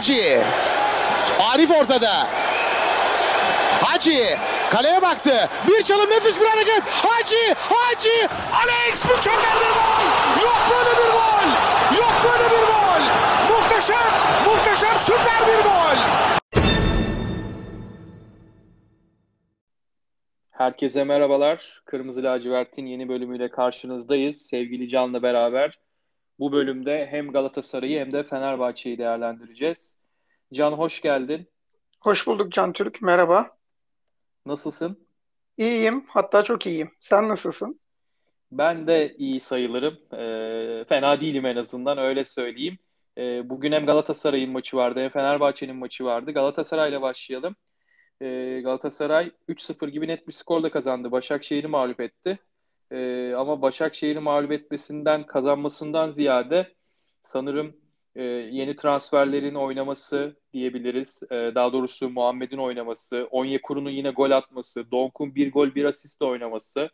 Hacı. 0.00 0.42
Arif 1.52 1.70
ortada. 1.70 2.26
Hacı 3.82 4.36
kaleye 4.70 5.02
baktı. 5.02 5.48
Bir 5.68 5.84
çalım 5.84 6.10
nefis 6.10 6.40
bir 6.40 6.46
hareket. 6.46 6.82
Hacı, 6.82 7.54
Hacı. 7.58 8.28
Alex 8.52 9.04
mükemmel 9.04 9.56
bir 9.60 9.74
gol. 9.74 10.04
Yok 10.44 10.58
böyle 10.70 10.90
bir 10.90 11.12
gol. 11.12 11.46
Yok 11.98 12.14
böyle 12.24 12.44
bir 12.50 12.66
gol. 12.66 13.02
Muhteşem, 13.50 14.12
muhteşem 14.46 14.98
süper 15.00 15.46
bir 15.46 15.62
gol. 15.64 15.96
Herkese 20.50 21.04
merhabalar. 21.04 21.82
Kırmızı 21.84 22.22
Lacivert'in 22.22 22.86
yeni 22.86 23.08
bölümüyle 23.08 23.50
karşınızdayız. 23.50 24.42
Sevgili 24.42 24.88
Can'la 24.88 25.22
beraber 25.22 25.78
bu 26.40 26.52
bölümde 26.52 27.06
hem 27.10 27.32
Galatasaray'ı 27.32 28.00
hem 28.00 28.12
de 28.12 28.22
Fenerbahçe'yi 28.22 28.98
değerlendireceğiz. 28.98 30.06
Can 30.52 30.72
hoş 30.72 31.00
geldin. 31.00 31.48
Hoş 32.00 32.26
bulduk 32.26 32.52
Can 32.52 32.72
Türk. 32.72 33.02
Merhaba. 33.02 33.56
Nasılsın? 34.46 35.06
İyiyim. 35.58 36.04
Hatta 36.08 36.44
çok 36.44 36.66
iyiyim. 36.66 36.90
Sen 37.00 37.28
nasılsın? 37.28 37.80
Ben 38.52 38.86
de 38.86 39.14
iyi 39.18 39.40
sayılırım. 39.40 39.94
E, 40.12 40.84
fena 40.84 41.20
değilim 41.20 41.46
en 41.46 41.56
azından 41.56 41.98
öyle 41.98 42.24
söyleyeyim. 42.24 42.78
E, 43.18 43.48
bugün 43.50 43.72
hem 43.72 43.86
Galatasaray'ın 43.86 44.50
maçı 44.50 44.76
vardı 44.76 45.00
hem 45.00 45.10
Fenerbahçe'nin 45.10 45.76
maçı 45.76 46.04
vardı. 46.04 46.32
Galatasaray'la 46.32 47.02
başlayalım. 47.02 47.56
E, 48.20 48.60
Galatasaray 48.64 49.32
3-0 49.48 49.88
gibi 49.88 50.08
net 50.08 50.28
bir 50.28 50.32
skorla 50.32 50.70
kazandı. 50.70 51.12
Başakşehir'i 51.12 51.66
mağlup 51.66 52.00
etti. 52.00 52.38
E, 52.90 53.32
ama 53.34 53.62
Başakşehir'i 53.62 54.20
mağlup 54.20 54.52
etmesinden, 54.52 55.26
kazanmasından 55.26 56.10
ziyade 56.10 56.74
sanırım 57.22 57.74
e, 58.14 58.22
yeni 58.22 58.76
transferlerin 58.76 59.54
oynaması 59.54 60.36
diyebiliriz. 60.52 61.22
E, 61.30 61.34
daha 61.34 61.72
doğrusu 61.72 62.10
Muhammed'in 62.10 62.58
oynaması, 62.58 63.28
Onyekuru'nun 63.30 63.90
yine 63.90 64.10
gol 64.10 64.30
atması, 64.30 64.90
Donk'un 64.90 65.34
bir 65.34 65.52
gol 65.52 65.74
bir 65.74 65.84
asistle 65.84 66.26
oynaması, 66.26 66.90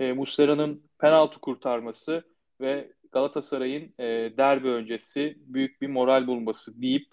e, 0.00 0.12
Muslera'nın 0.12 0.82
penaltı 0.98 1.40
kurtarması 1.40 2.22
ve 2.60 2.92
Galatasaray'ın 3.12 3.94
e, 3.98 4.36
derbi 4.36 4.68
öncesi 4.68 5.36
büyük 5.38 5.82
bir 5.82 5.88
moral 5.88 6.26
bulması 6.26 6.82
deyip 6.82 7.06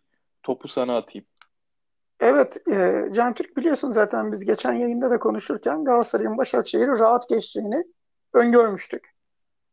topu 0.44 0.68
sana 0.68 0.98
atayım. 0.98 1.28
Evet, 2.20 2.58
e, 2.72 3.10
Can 3.14 3.34
Türk 3.34 3.58
biliyorsun 3.58 3.92
zaten 3.92 4.32
biz 4.32 4.46
geçen 4.46 4.74
yayında 4.74 5.10
da 5.10 5.20
konuşurken 5.20 5.84
Galatasaray'ın 5.86 6.38
Başakşehir'i 6.38 7.00
rahat 7.00 7.30
geçeceğini 7.30 7.84
öngörmüştük. 8.34 9.14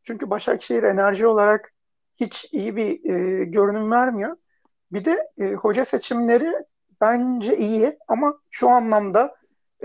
Çünkü 0.02 0.30
Başakşehir 0.30 0.82
enerji 0.82 1.26
olarak 1.26 1.72
hiç 2.16 2.48
iyi 2.52 2.76
bir 2.76 3.10
e, 3.10 3.44
görünüm 3.44 3.90
vermiyor. 3.90 4.36
Bir 4.92 5.04
de 5.04 5.28
e, 5.38 5.52
hoca 5.52 5.84
seçimleri 5.84 6.52
bence 7.00 7.56
iyi 7.56 7.98
ama 8.08 8.38
şu 8.50 8.68
anlamda 8.68 9.36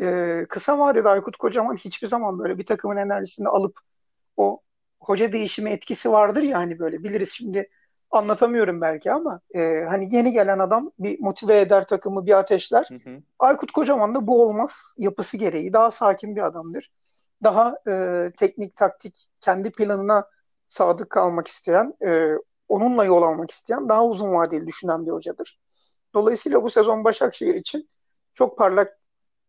e, 0.01 0.45
kısa 0.49 0.79
vadede 0.79 1.09
Aykut 1.09 1.37
Kocaman 1.37 1.75
hiçbir 1.75 2.07
zaman 2.07 2.39
böyle 2.39 2.57
bir 2.57 2.65
takımın 2.65 2.97
enerjisini 2.97 3.47
alıp 3.47 3.79
o 4.37 4.61
hoca 4.99 5.31
değişimi 5.31 5.69
etkisi 5.69 6.11
vardır 6.11 6.41
ya 6.43 6.57
hani 6.57 6.79
böyle 6.79 7.03
biliriz 7.03 7.31
şimdi 7.31 7.69
anlatamıyorum 8.11 8.81
belki 8.81 9.11
ama 9.11 9.39
e, 9.55 9.85
hani 9.89 10.15
yeni 10.15 10.31
gelen 10.31 10.59
adam 10.59 10.91
bir 10.99 11.19
motive 11.19 11.59
eder 11.59 11.87
takımı 11.87 12.25
bir 12.25 12.37
ateşler. 12.37 12.85
Hı 12.89 13.09
hı. 13.09 13.21
Aykut 13.39 13.71
Kocaman 13.71 14.15
da 14.15 14.27
bu 14.27 14.43
olmaz 14.43 14.95
yapısı 14.97 15.37
gereği 15.37 15.73
daha 15.73 15.91
sakin 15.91 16.35
bir 16.35 16.45
adamdır. 16.45 16.91
Daha 17.45 17.77
e, 17.87 18.31
teknik 18.37 18.75
taktik 18.75 19.27
kendi 19.41 19.71
planına 19.71 20.29
sadık 20.67 21.09
kalmak 21.09 21.47
isteyen, 21.47 21.93
e, 22.07 22.31
onunla 22.69 23.05
yol 23.05 23.21
almak 23.21 23.51
isteyen, 23.51 23.89
daha 23.89 24.05
uzun 24.05 24.33
vadeli 24.33 24.67
düşünen 24.67 25.05
bir 25.05 25.11
hocadır. 25.11 25.59
Dolayısıyla 26.13 26.63
bu 26.63 26.69
sezon 26.69 27.03
Başakşehir 27.03 27.55
için 27.55 27.87
çok 28.33 28.57
parlak 28.57 28.99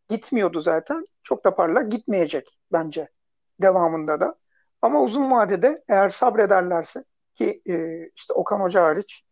gitmiyordu 0.09 0.61
zaten. 0.61 1.05
Çok 1.23 1.45
da 1.45 1.55
parlak 1.55 1.93
gitmeyecek 1.93 2.61
bence 2.73 3.09
devamında 3.63 4.21
da. 4.21 4.35
Ama 4.83 5.03
uzun 5.03 5.31
vadede 5.31 5.85
eğer 5.89 6.11
sabrederlerse 6.11 7.05
ki 7.35 7.63
e, 7.69 8.07
işte 8.17 8.33
Okan 8.35 8.61
Hoca 8.61 8.83
hariç 8.83 9.25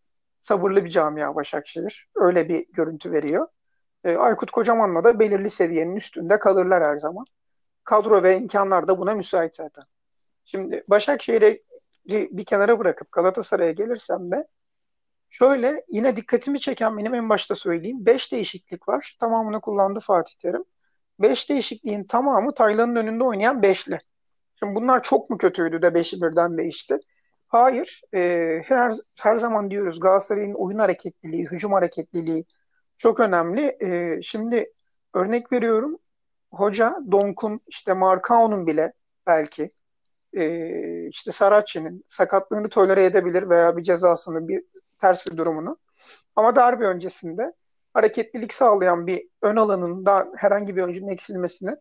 sabırlı 0.43 0.85
bir 0.85 0.91
camia 0.91 1.35
Başakşehir. 1.35 2.09
Öyle 2.17 2.49
bir 2.49 2.67
görüntü 2.73 3.13
veriyor. 3.13 3.49
E, 4.05 4.17
Aykut 4.17 4.51
Kocaman'la 4.51 5.05
da 5.05 5.19
belirli 5.19 5.51
seviyenin 5.51 5.97
üstünde 5.97 6.39
kalırlar 6.39 6.85
her 6.87 6.99
zaman. 6.99 7.25
Kadro 7.85 8.23
ve 8.23 8.37
imkanlar 8.37 8.89
da 8.89 8.99
buna 8.99 9.15
müsait 9.15 9.57
zaten. 9.57 9.85
Şimdi 10.45 10.85
Başakşehir'e 10.89 11.63
bir 12.07 12.45
kenara 12.45 12.79
bırakıp 12.79 13.13
Galatasaray'a 13.13 13.73
gelirsem 13.73 14.31
de 14.31 14.49
şöyle 15.31 15.85
yine 15.89 16.17
dikkatimi 16.17 16.61
çeken 16.61 16.99
benim 16.99 17.15
en 17.15 17.29
başta 17.29 17.55
söyleyeyim 17.55 18.07
5 18.07 18.33
değişiklik 18.33 18.89
var. 18.89 19.17
Tamamını 19.21 19.61
kullandı 19.61 20.01
Fatih 20.01 20.35
Terim. 20.35 20.65
5 21.19 21.49
değişikliğin 21.51 22.05
tamamı 22.05 22.55
Taylan'ın 22.55 22.97
önünde 22.97 23.25
oynayan 23.25 23.63
5'li. 23.63 24.01
Şimdi 24.59 24.75
bunlar 24.75 25.03
çok 25.03 25.31
mu 25.31 25.39
kötüydü 25.39 25.83
de 25.83 25.87
5'i 25.87 26.23
birden 26.23 26.59
değişti? 26.59 26.99
Hayır. 27.49 28.01
E, 28.15 28.63
her, 28.65 28.95
her 29.21 29.37
zaman 29.37 29.71
diyoruz 29.71 30.01
Galatasaray'ın 30.01 30.55
oyun 30.55 30.79
hareketliliği, 30.79 31.47
hücum 31.47 31.73
hareketliliği 31.73 32.45
çok 32.99 33.21
önemli. 33.21 33.77
E, 33.81 34.23
şimdi 34.23 34.73
örnek 35.15 35.53
veriyorum. 35.53 35.99
Hoca 36.55 36.97
Donk'un 37.13 37.61
işte 37.67 37.95
Markao'nun 37.95 38.67
bile 38.67 38.93
belki 39.27 39.69
e, 40.33 41.09
işte 41.09 41.33
Saracchi'nin 41.33 42.05
sakatlığını 42.07 42.69
tolere 42.69 43.05
edebilir 43.05 43.49
veya 43.49 43.77
bir 43.77 43.83
cezasını 43.83 44.49
bir 44.49 44.65
ters 44.99 45.27
bir 45.27 45.37
durumunu. 45.37 45.79
Ama 46.37 46.57
darbe 46.57 46.85
öncesinde 46.85 47.53
hareketlilik 47.95 48.55
sağlayan 48.55 49.07
bir 49.07 49.29
ön 49.43 49.57
alanın 49.57 50.07
da 50.07 50.29
herhangi 50.37 50.77
bir 50.77 50.83
oyuncunun 50.83 51.09
eksilmesini 51.09 51.77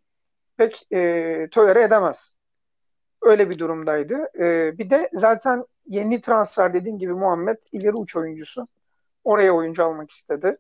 pek 0.58 0.88
e, 0.94 1.48
tolere 1.52 1.82
edemez. 1.82 2.34
Öyle 3.22 3.50
bir 3.50 3.60
durumdaydı. 3.60 4.28
E, 4.40 4.78
bir 4.78 4.90
de 4.90 5.10
zaten 5.14 5.66
yeni 5.86 6.22
transfer 6.22 6.74
dediğim 6.74 7.00
gibi 7.00 7.14
Muhammed 7.14 7.58
ileri 7.72 7.94
uç 7.94 8.16
oyuncusu. 8.16 8.68
Oraya 9.24 9.52
oyuncu 9.52 9.86
almak 9.86 10.12
istedi. 10.12 10.58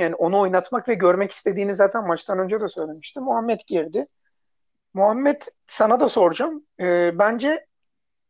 Yani 0.00 0.14
onu 0.14 0.40
oynatmak 0.40 0.88
ve 0.88 0.94
görmek 0.94 1.30
istediğini 1.32 1.74
zaten 1.74 2.06
maçtan 2.06 2.38
önce 2.38 2.60
de 2.60 2.68
söylemişti. 2.68 3.20
Muhammed 3.20 3.60
girdi. 3.66 4.06
Muhammed 4.94 5.42
sana 5.66 6.00
da 6.00 6.08
soracağım. 6.08 6.66
E, 6.80 7.18
bence 7.18 7.66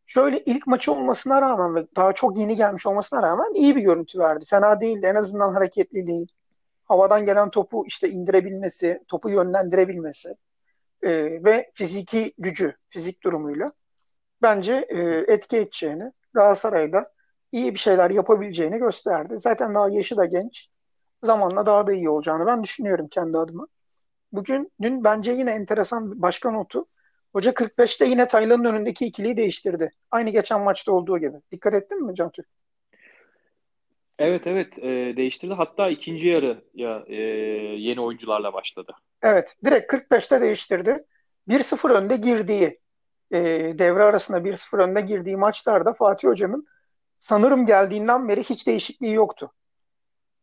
şöyle 0.07 0.39
ilk 0.45 0.67
maçı 0.67 0.93
olmasına 0.93 1.43
rağmen 1.43 1.75
ve 1.75 1.87
daha 1.97 2.13
çok 2.13 2.39
yeni 2.39 2.57
gelmiş 2.57 2.87
olmasına 2.87 3.23
rağmen 3.23 3.55
iyi 3.55 3.77
bir 3.77 3.83
görüntü 3.83 4.19
verdi. 4.19 4.45
Fena 4.51 4.81
değildi. 4.81 5.07
En 5.07 5.15
azından 5.15 5.53
hareketliliği, 5.53 6.27
havadan 6.85 7.27
gelen 7.27 7.51
topu 7.51 7.85
işte 7.87 8.09
indirebilmesi, 8.11 9.05
topu 9.09 9.31
yönlendirebilmesi 9.31 10.37
e, 11.03 11.11
ve 11.45 11.71
fiziki 11.75 12.33
gücü, 12.39 12.75
fizik 12.89 13.23
durumuyla 13.23 13.73
bence 14.43 14.87
e, 14.89 14.99
etki 15.35 15.57
edeceğini, 15.57 16.13
Galatasaray'da 16.35 17.13
iyi 17.53 17.75
bir 17.75 17.79
şeyler 17.79 18.11
yapabileceğini 18.11 18.79
gösterdi. 18.79 19.35
Zaten 19.39 19.75
daha 19.75 19.89
yaşı 19.91 20.17
da 20.17 20.25
genç. 20.25 20.70
Zamanla 21.23 21.67
daha 21.67 21.87
da 21.87 21.93
iyi 21.93 22.11
olacağını 22.11 22.47
ben 22.47 22.63
düşünüyorum 22.63 23.09
kendi 23.09 23.39
adıma. 23.39 23.67
Bugün 24.33 24.73
dün 24.83 25.05
bence 25.05 25.33
yine 25.33 25.51
enteresan 25.51 26.13
bir 26.13 26.23
başka 26.23 26.51
notu. 26.51 26.85
Hoca 27.33 27.51
45'te 27.51 28.05
yine 28.05 28.29
Taylan'ın 28.29 28.65
önündeki 28.65 29.07
ikiliyi 29.07 29.37
değiştirdi. 29.37 29.91
Aynı 30.11 30.31
geçen 30.31 30.61
maçta 30.61 30.93
olduğu 30.93 31.19
gibi. 31.19 31.37
Dikkat 31.53 31.75
ettin 31.75 32.07
mi 32.07 32.15
Can 32.15 32.31
Türk? 32.31 32.47
Evet 34.19 34.47
evet 34.47 34.79
e, 34.79 35.17
değiştirdi. 35.17 35.55
Hatta 35.55 35.91
ikinci 35.91 36.29
yarı 36.29 36.65
ya 36.75 37.05
e, 37.07 37.17
yeni 37.77 38.01
oyuncularla 38.01 38.53
başladı. 38.53 38.93
Evet 39.23 39.57
direkt 39.65 39.93
45'te 39.93 40.41
değiştirdi. 40.41 41.05
1-0 41.49 41.91
önde 41.91 42.17
girdiği 42.17 42.81
e, 43.31 43.39
devre 43.79 44.03
arasında 44.03 44.45
1-0 44.45 44.79
önde 44.79 45.01
girdiği 45.01 45.37
maçlarda 45.37 45.93
Fatih 45.93 46.29
Hoca'nın 46.29 46.67
sanırım 47.19 47.67
geldiğinden 47.67 48.29
beri 48.29 48.43
hiç 48.43 48.67
değişikliği 48.67 49.15
yoktu. 49.15 49.53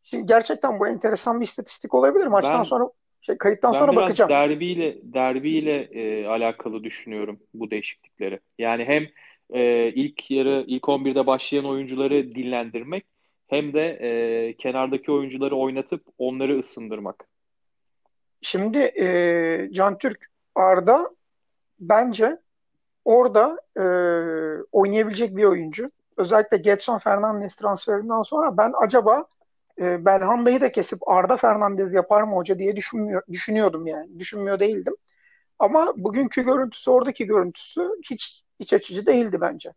Şimdi 0.09 0.25
gerçekten 0.25 0.79
bu 0.79 0.87
enteresan 0.87 1.39
bir 1.39 1.45
istatistik 1.45 1.93
olabilir. 1.93 2.27
Maçtan 2.27 2.57
ben, 2.57 2.63
sonra 2.63 2.89
şey, 3.21 3.37
kayıttan 3.37 3.73
ben 3.73 3.79
sonra 3.79 3.95
bakacağım. 3.95 4.29
derbiyle 4.29 4.97
derbiyle 5.03 5.81
e, 5.81 6.27
alakalı 6.27 6.83
düşünüyorum 6.83 7.39
bu 7.53 7.71
değişiklikleri. 7.71 8.39
Yani 8.59 8.85
hem 8.85 9.07
e, 9.59 9.87
ilk 9.87 10.31
yarı 10.31 10.63
ilk 10.67 10.83
11'de 10.83 11.27
başlayan 11.27 11.65
oyuncuları 11.65 12.35
dinlendirmek 12.35 13.05
hem 13.47 13.73
de 13.73 13.89
e, 14.01 14.53
kenardaki 14.57 15.11
oyuncuları 15.11 15.55
oynatıp 15.55 16.03
onları 16.17 16.59
ısındırmak. 16.59 17.27
Şimdi 18.41 18.77
e, 18.77 19.69
Can 19.71 19.97
Türk 19.97 20.25
Arda 20.55 21.09
bence 21.79 22.37
orada 23.05 23.57
e, 23.75 23.83
oynayabilecek 24.71 25.37
bir 25.37 25.43
oyuncu. 25.43 25.91
Özellikle 26.17 26.57
Getson 26.57 26.97
Fernandes 26.97 27.55
transferinden 27.55 28.21
sonra 28.21 28.57
ben 28.57 28.73
acaba 28.81 29.27
e, 29.81 30.05
Belhanda'yı 30.05 30.61
da 30.61 30.71
kesip 30.71 30.99
Arda 31.09 31.37
Fernandez 31.37 31.93
yapar 31.93 32.23
mı 32.23 32.35
hoca 32.35 32.59
diye 32.59 32.75
düşünmüyor, 32.75 33.21
düşünüyordum 33.31 33.87
yani. 33.87 34.19
Düşünmüyor 34.19 34.59
değildim. 34.59 34.95
Ama 35.59 35.93
bugünkü 35.97 36.41
görüntüsü, 36.45 36.91
oradaki 36.91 37.25
görüntüsü 37.27 37.89
hiç 38.11 38.43
iç 38.59 38.73
açıcı 38.73 39.05
değildi 39.05 39.41
bence. 39.41 39.73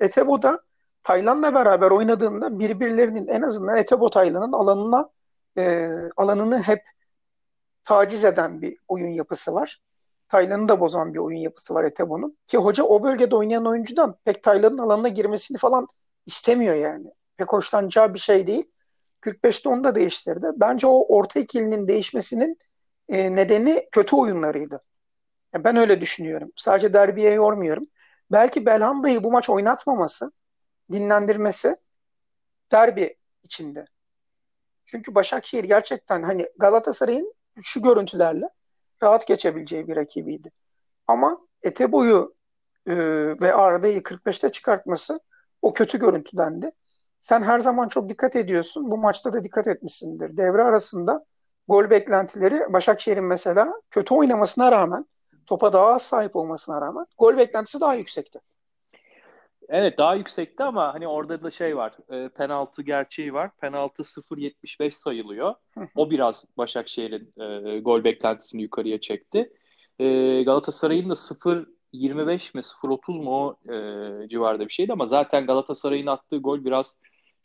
Etebo 0.00 0.42
da 0.42 0.58
Taylan'la 1.02 1.54
beraber 1.54 1.90
oynadığında 1.90 2.58
birbirlerinin 2.58 3.28
en 3.28 3.42
azından 3.42 3.76
Etebo 3.76 4.10
Taylan'ın 4.10 4.52
alanına 4.52 5.10
e, 5.58 5.90
alanını 6.16 6.62
hep 6.62 6.82
taciz 7.84 8.24
eden 8.24 8.62
bir 8.62 8.78
oyun 8.88 9.08
yapısı 9.08 9.54
var. 9.54 9.82
Taylan'ı 10.28 10.68
da 10.68 10.80
bozan 10.80 11.14
bir 11.14 11.18
oyun 11.18 11.38
yapısı 11.38 11.74
var 11.74 11.84
Etebo'nun. 11.84 12.38
Ki 12.46 12.56
hoca 12.58 12.84
o 12.84 13.02
bölgede 13.02 13.36
oynayan 13.36 13.66
oyuncudan 13.66 14.16
pek 14.24 14.42
Taylan'ın 14.42 14.78
alanına 14.78 15.08
girmesini 15.08 15.58
falan 15.58 15.86
istemiyor 16.26 16.74
yani. 16.74 17.12
Pek 17.36 17.52
hoşlanacağı 17.52 18.14
bir 18.14 18.18
şey 18.18 18.46
değil. 18.46 18.70
45'te 19.26 19.68
onu 19.68 19.84
da 19.84 19.94
değiştirdi. 19.94 20.46
Bence 20.56 20.86
o 20.86 21.16
orta 21.16 21.40
ikilinin 21.40 21.88
değişmesinin 21.88 22.58
e, 23.08 23.36
nedeni 23.36 23.88
kötü 23.92 24.16
oyunlarıydı. 24.16 24.80
Yani 25.54 25.64
ben 25.64 25.76
öyle 25.76 26.00
düşünüyorum. 26.00 26.52
Sadece 26.56 26.92
derbiye 26.92 27.32
yormuyorum. 27.32 27.86
Belki 28.32 28.66
Belhanda'yı 28.66 29.24
bu 29.24 29.32
maç 29.32 29.50
oynatmaması, 29.50 30.28
dinlendirmesi 30.92 31.76
derbi 32.72 33.16
içinde. 33.42 33.84
Çünkü 34.86 35.14
Başakşehir 35.14 35.64
gerçekten 35.64 36.22
hani 36.22 36.48
Galatasaray'ın 36.58 37.34
şu 37.62 37.82
görüntülerle 37.82 38.48
rahat 39.02 39.26
geçebileceği 39.26 39.88
bir 39.88 39.96
rakibiydi. 39.96 40.50
Ama 41.06 41.38
Etebo'yu 41.62 42.34
e, 42.86 42.94
ve 43.40 43.54
Arda'yı 43.54 44.02
45'te 44.02 44.48
çıkartması 44.48 45.20
o 45.62 45.72
kötü 45.72 45.98
görüntüdendi. 45.98 46.72
Sen 47.26 47.42
her 47.42 47.60
zaman 47.60 47.88
çok 47.88 48.08
dikkat 48.08 48.36
ediyorsun. 48.36 48.90
Bu 48.90 48.96
maçta 48.96 49.32
da 49.32 49.44
dikkat 49.44 49.68
etmişsindir. 49.68 50.36
Devre 50.36 50.62
arasında 50.62 51.24
gol 51.68 51.90
beklentileri 51.90 52.72
Başakşehir'in 52.72 53.24
mesela 53.24 53.72
kötü 53.90 54.14
oynamasına 54.14 54.72
rağmen 54.72 55.06
topa 55.46 55.72
daha 55.72 55.86
az 55.86 56.02
sahip 56.02 56.36
olmasına 56.36 56.80
rağmen 56.80 57.06
gol 57.18 57.36
beklentisi 57.36 57.80
daha 57.80 57.94
yüksekti. 57.94 58.40
Evet 59.68 59.98
daha 59.98 60.14
yüksekti 60.14 60.62
ama 60.62 60.94
hani 60.94 61.08
orada 61.08 61.42
da 61.42 61.50
şey 61.50 61.76
var. 61.76 61.94
E, 62.10 62.28
penaltı 62.28 62.82
gerçeği 62.82 63.34
var. 63.34 63.50
Penaltı 63.60 64.04
0.75 64.04 64.90
sayılıyor. 64.90 65.54
O 65.96 66.10
biraz 66.10 66.44
Başakşehir'in 66.56 67.32
e, 67.42 67.78
gol 67.78 68.04
beklentisini 68.04 68.62
yukarıya 68.62 69.00
çekti. 69.00 69.52
E, 69.98 70.06
Galatasaray'ın 70.42 71.10
da 71.10 71.14
0.25 71.14 72.56
mi 72.56 72.62
0.30 72.62 73.22
mu 73.22 73.30
o 73.30 73.72
e, 73.72 74.28
civarda 74.28 74.68
bir 74.68 74.72
şeydi 74.72 74.92
ama 74.92 75.06
zaten 75.06 75.46
Galatasaray'ın 75.46 76.06
attığı 76.06 76.38
gol 76.38 76.64
biraz 76.64 76.96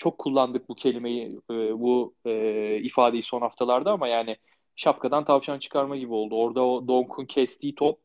çok 0.01 0.17
kullandık 0.17 0.69
bu 0.69 0.75
kelimeyi, 0.75 1.39
e, 1.51 1.79
bu 1.79 2.13
e, 2.25 2.75
ifadeyi 2.77 3.23
son 3.23 3.41
haftalarda 3.41 3.91
ama 3.91 4.07
yani 4.07 4.37
şapkadan 4.75 5.25
tavşan 5.25 5.59
çıkarma 5.59 5.97
gibi 5.97 6.13
oldu. 6.13 6.35
Orada 6.35 6.65
o 6.65 6.87
Donk'un 6.87 7.25
kestiği 7.25 7.75
top 7.75 7.99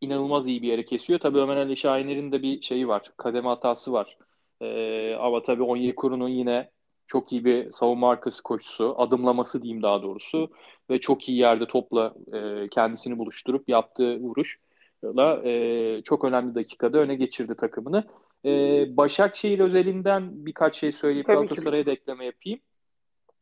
inanılmaz 0.00 0.46
iyi 0.46 0.62
bir 0.62 0.68
yere 0.68 0.84
kesiyor. 0.84 1.18
Tabii 1.18 1.38
Ömer 1.38 1.56
Ali 1.56 1.76
Şahiner'in 1.76 2.32
de 2.32 2.42
bir 2.42 2.62
şeyi 2.62 2.88
var. 2.88 3.12
Kademe 3.16 3.48
hatası 3.48 3.92
var. 3.92 4.16
E, 4.60 5.14
ama 5.14 5.42
tabii 5.42 5.62
Onyekuru'nun 5.62 6.28
yine 6.28 6.70
çok 7.06 7.32
iyi 7.32 7.44
bir 7.44 7.72
savunma 7.72 8.10
arkası 8.10 8.42
koşusu, 8.42 8.94
adımlaması 8.98 9.62
diyeyim 9.62 9.82
daha 9.82 10.02
doğrusu 10.02 10.50
ve 10.90 11.00
çok 11.00 11.28
iyi 11.28 11.38
yerde 11.38 11.66
topla 11.66 12.14
e, 12.32 12.68
kendisini 12.68 13.18
buluşturup 13.18 13.68
yaptığı 13.68 14.16
vuruşla 14.20 15.42
e, 15.44 16.02
çok 16.04 16.24
önemli 16.24 16.54
dakikada 16.54 16.98
öne 16.98 17.14
geçirdi 17.14 17.54
takımını. 17.56 18.04
E, 18.44 18.50
Başakşehir 18.96 19.58
özelinden 19.58 20.46
birkaç 20.46 20.76
şey 20.76 20.92
söyleyip 20.92 21.26
Galatasaray'a 21.26 21.86
da 21.86 21.90
ekleme 21.90 22.24
yapayım. 22.24 22.60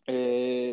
E, 0.08 0.14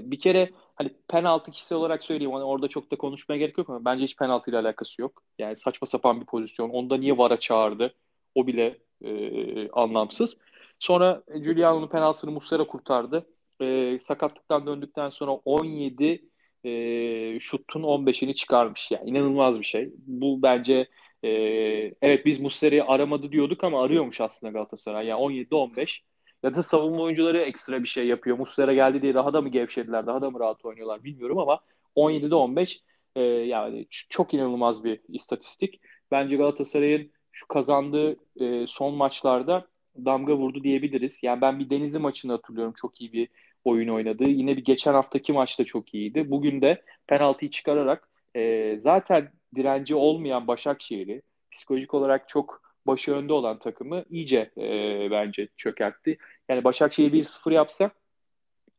bir 0.03 0.19
kere 0.19 0.51
hani 0.75 0.91
penaltı 1.07 1.51
kişisel 1.51 1.77
olarak 1.77 2.03
söyleyeyim. 2.03 2.33
Hani 2.33 2.43
orada 2.43 2.67
çok 2.67 2.91
da 2.91 2.95
konuşmaya 2.95 3.37
gerek 3.37 3.57
yok 3.57 3.69
ama 3.69 3.85
bence 3.85 4.03
hiç 4.03 4.15
penaltı 4.17 4.51
ile 4.51 4.57
alakası 4.57 5.01
yok. 5.01 5.23
Yani 5.39 5.55
saçma 5.55 5.85
sapan 5.85 6.21
bir 6.21 6.25
pozisyon. 6.25 6.69
Onda 6.69 6.97
niye 6.97 7.17
VAR'a 7.17 7.39
çağırdı? 7.39 7.93
O 8.35 8.47
bile 8.47 8.77
e, 9.01 9.69
anlamsız. 9.71 10.37
Sonra 10.79 11.23
Giuliano'nun 11.41 11.87
penaltısını 11.87 12.31
Muslera 12.31 12.67
kurtardı. 12.67 13.25
E, 13.61 13.99
sakatlıktan 13.99 14.67
döndükten 14.67 15.09
sonra 15.09 15.31
17 15.31 16.29
e, 16.63 17.39
şutun 17.39 17.83
15'ini 17.83 18.35
çıkarmış. 18.35 18.91
Yani 18.91 19.09
inanılmaz 19.09 19.59
bir 19.59 19.65
şey. 19.65 19.93
Bu 19.97 20.41
bence 20.41 20.87
e, 21.27 21.95
evet 22.01 22.25
biz 22.25 22.39
Muslera'yı 22.39 22.85
aramadı 22.85 23.31
diyorduk 23.31 23.63
ama 23.63 23.83
arıyormuş 23.83 24.21
aslında 24.21 24.51
Galatasaray. 24.53 25.07
Yani 25.07 25.21
17'de 25.21 25.55
15. 25.55 26.03
Ya 26.43 26.55
da 26.55 26.63
savunma 26.63 27.03
oyuncuları 27.03 27.41
ekstra 27.41 27.83
bir 27.83 27.87
şey 27.87 28.07
yapıyor. 28.07 28.37
Muslera 28.37 28.73
geldi 28.73 29.01
diye 29.01 29.15
daha 29.15 29.33
da 29.33 29.41
mı 29.41 29.49
gevşediler, 29.49 30.07
daha 30.07 30.21
da 30.21 30.29
mı 30.31 30.39
rahat 30.39 30.65
oynuyorlar 30.65 31.03
bilmiyorum 31.03 31.37
ama 31.37 31.59
17'de 31.95 32.35
15 32.35 32.81
e, 33.15 33.21
yani 33.21 33.87
çok 34.09 34.33
inanılmaz 34.33 34.83
bir 34.83 34.99
istatistik. 35.09 35.81
Bence 36.11 36.35
Galatasaray'ın 36.35 37.11
şu 37.31 37.47
kazandığı 37.47 38.17
e, 38.39 38.67
son 38.67 38.93
maçlarda 38.93 39.67
damga 40.05 40.33
vurdu 40.37 40.63
diyebiliriz. 40.63 41.19
Yani 41.23 41.41
ben 41.41 41.59
bir 41.59 41.69
Denizli 41.69 41.99
maçını 41.99 42.31
hatırlıyorum. 42.31 42.73
Çok 42.77 43.01
iyi 43.01 43.13
bir 43.13 43.29
oyun 43.63 43.87
oynadı. 43.87 44.23
Yine 44.23 44.57
bir 44.57 44.63
geçen 44.63 44.93
haftaki 44.93 45.33
maçta 45.33 45.63
çok 45.63 45.93
iyiydi. 45.93 46.31
Bugün 46.31 46.61
de 46.61 46.83
penaltıyı 47.07 47.51
çıkararak 47.51 48.09
e, 48.35 48.75
zaten 48.79 49.31
direnci 49.55 49.95
olmayan 49.95 50.47
Başakşehir'i 50.47 51.21
psikolojik 51.51 51.93
olarak 51.93 52.29
çok 52.29 52.61
başı 52.87 53.13
önde 53.13 53.33
olan 53.33 53.59
takımı 53.59 54.03
iyice 54.09 54.51
e, 54.57 55.07
bence 55.11 55.47
çökertti. 55.57 56.17
Yani 56.49 56.63
Başakşehir 56.63 57.11
1-0 57.11 57.53
yapsa 57.53 57.91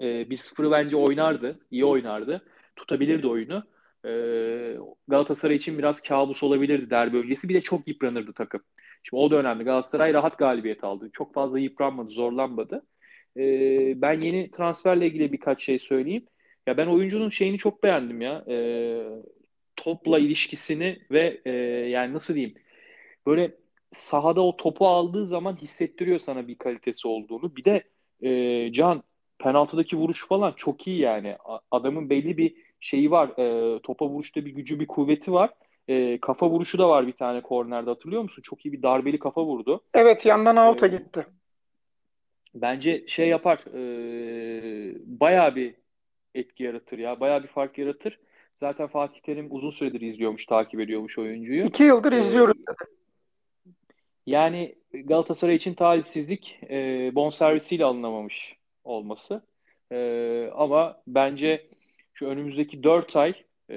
e, 0.00 0.06
1-0'ı 0.06 0.70
bence 0.70 0.96
oynardı. 0.96 1.58
iyi 1.70 1.84
oynardı. 1.84 2.42
Tutabilirdi 2.76 3.26
oyunu. 3.26 3.64
E, 4.04 4.10
Galatasaray 5.08 5.56
için 5.56 5.78
biraz 5.78 6.00
kabus 6.00 6.42
olabilirdi 6.42 6.90
derbi 6.90 7.16
öncesi. 7.16 7.48
Bir 7.48 7.54
de 7.54 7.60
çok 7.60 7.88
yıpranırdı 7.88 8.32
takım. 8.32 8.60
Şimdi 9.02 9.20
o 9.22 9.30
da 9.30 9.36
önemli. 9.36 9.64
Galatasaray 9.64 10.14
rahat 10.14 10.38
galibiyet 10.38 10.84
aldı. 10.84 11.10
Çok 11.12 11.34
fazla 11.34 11.58
yıpranmadı, 11.58 12.10
zorlanmadı. 12.10 12.82
E, 13.36 13.42
ben 14.02 14.20
yeni 14.20 14.50
transferle 14.50 15.06
ilgili 15.06 15.32
birkaç 15.32 15.62
şey 15.62 15.78
söyleyeyim. 15.78 16.26
Ya 16.66 16.76
ben 16.76 16.86
oyuncunun 16.86 17.28
şeyini 17.28 17.58
çok 17.58 17.82
beğendim 17.82 18.20
ya. 18.20 18.44
E, 18.48 18.56
topla 19.78 20.18
ilişkisini 20.18 20.98
ve 21.10 21.40
e, 21.44 21.50
yani 21.88 22.14
nasıl 22.14 22.34
diyeyim 22.34 22.54
böyle 23.26 23.54
sahada 23.92 24.40
o 24.40 24.56
topu 24.56 24.88
aldığı 24.88 25.26
zaman 25.26 25.56
hissettiriyor 25.56 26.18
sana 26.18 26.48
bir 26.48 26.58
kalitesi 26.58 27.08
olduğunu. 27.08 27.56
Bir 27.56 27.64
de 27.64 27.82
e, 28.22 28.72
Can 28.72 29.02
penaltıdaki 29.38 29.96
vuruş 29.96 30.28
falan 30.28 30.52
çok 30.56 30.86
iyi 30.86 31.00
yani. 31.00 31.36
Adamın 31.70 32.10
belli 32.10 32.36
bir 32.36 32.54
şeyi 32.80 33.10
var. 33.10 33.28
E, 33.38 33.78
topa 33.82 34.06
vuruşta 34.06 34.44
bir 34.44 34.50
gücü, 34.50 34.80
bir 34.80 34.86
kuvveti 34.86 35.32
var. 35.32 35.50
E, 35.88 36.20
kafa 36.20 36.50
vuruşu 36.50 36.78
da 36.78 36.88
var 36.88 37.06
bir 37.06 37.12
tane 37.12 37.40
kornerde 37.42 37.90
hatırlıyor 37.90 38.22
musun? 38.22 38.42
Çok 38.42 38.66
iyi 38.66 38.72
bir 38.72 38.82
darbeli 38.82 39.18
kafa 39.18 39.44
vurdu. 39.44 39.84
Evet 39.94 40.26
yandan 40.26 40.56
out'a 40.56 40.86
e, 40.86 40.90
gitti. 40.90 41.26
Bence 42.54 43.04
şey 43.08 43.28
yapar. 43.28 43.58
E, 43.74 43.80
bayağı 45.06 45.56
bir 45.56 45.74
etki 46.34 46.62
yaratır 46.62 46.98
ya. 46.98 47.20
Bayağı 47.20 47.42
bir 47.42 47.48
fark 47.48 47.78
yaratır. 47.78 48.18
Zaten 48.60 48.86
Fatih 48.86 49.20
Terim 49.20 49.46
uzun 49.50 49.70
süredir 49.70 50.00
izliyormuş, 50.00 50.46
takip 50.46 50.80
ediyormuş 50.80 51.18
oyuncuyu. 51.18 51.64
İki 51.64 51.84
yıldır 51.84 52.12
ee, 52.12 52.18
izliyoruz. 52.18 52.56
Yani 54.26 54.74
Galatasaray 54.92 55.54
için 55.54 55.74
talihsizlik 55.74 56.58
e, 56.70 56.76
bonservisiyle 57.14 57.84
alınamamış 57.84 58.56
olması. 58.84 59.42
E, 59.92 60.50
ama 60.54 61.02
bence 61.06 61.66
şu 62.14 62.26
önümüzdeki 62.26 62.82
4 62.82 63.16
ay 63.16 63.34
e, 63.68 63.76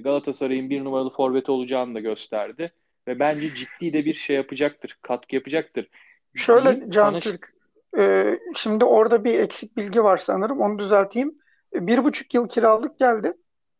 Galatasaray'ın 0.00 0.70
bir 0.70 0.84
numaralı 0.84 1.10
forveti 1.10 1.50
olacağını 1.50 1.94
da 1.94 2.00
gösterdi. 2.00 2.72
Ve 3.08 3.18
bence 3.18 3.54
ciddi 3.54 3.92
de 3.92 4.04
bir 4.04 4.14
şey 4.14 4.36
yapacaktır, 4.36 4.98
katkı 5.02 5.34
yapacaktır. 5.34 5.88
Şöyle 6.34 6.90
Can 6.90 7.10
sana... 7.10 7.20
Türk, 7.20 7.54
e, 7.98 8.38
şimdi 8.54 8.84
orada 8.84 9.24
bir 9.24 9.38
eksik 9.38 9.76
bilgi 9.76 10.04
var 10.04 10.16
sanırım, 10.16 10.60
onu 10.60 10.78
düzelteyim. 10.78 11.38
Bir 11.74 12.04
buçuk 12.04 12.34
yıl 12.34 12.48
kiralık 12.48 12.98
geldi. 12.98 13.32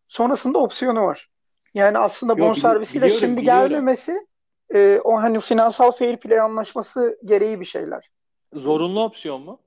Sonrasında 0.08 0.58
opsiyonu 0.58 1.02
var. 1.02 1.28
Yani 1.74 1.98
aslında 1.98 2.38
bonservisiyle 2.38 3.10
şimdi 3.10 3.42
biliyorum. 3.42 3.68
gelmemesi 3.68 4.26
e, 4.74 5.00
o 5.04 5.16
hani 5.16 5.40
finansal 5.40 5.92
fair 5.92 6.16
play 6.16 6.40
anlaşması 6.40 7.18
gereği 7.24 7.60
bir 7.60 7.64
şeyler. 7.64 8.10
Zorunlu 8.52 9.04
opsiyon 9.04 9.42
mu? 9.42 9.60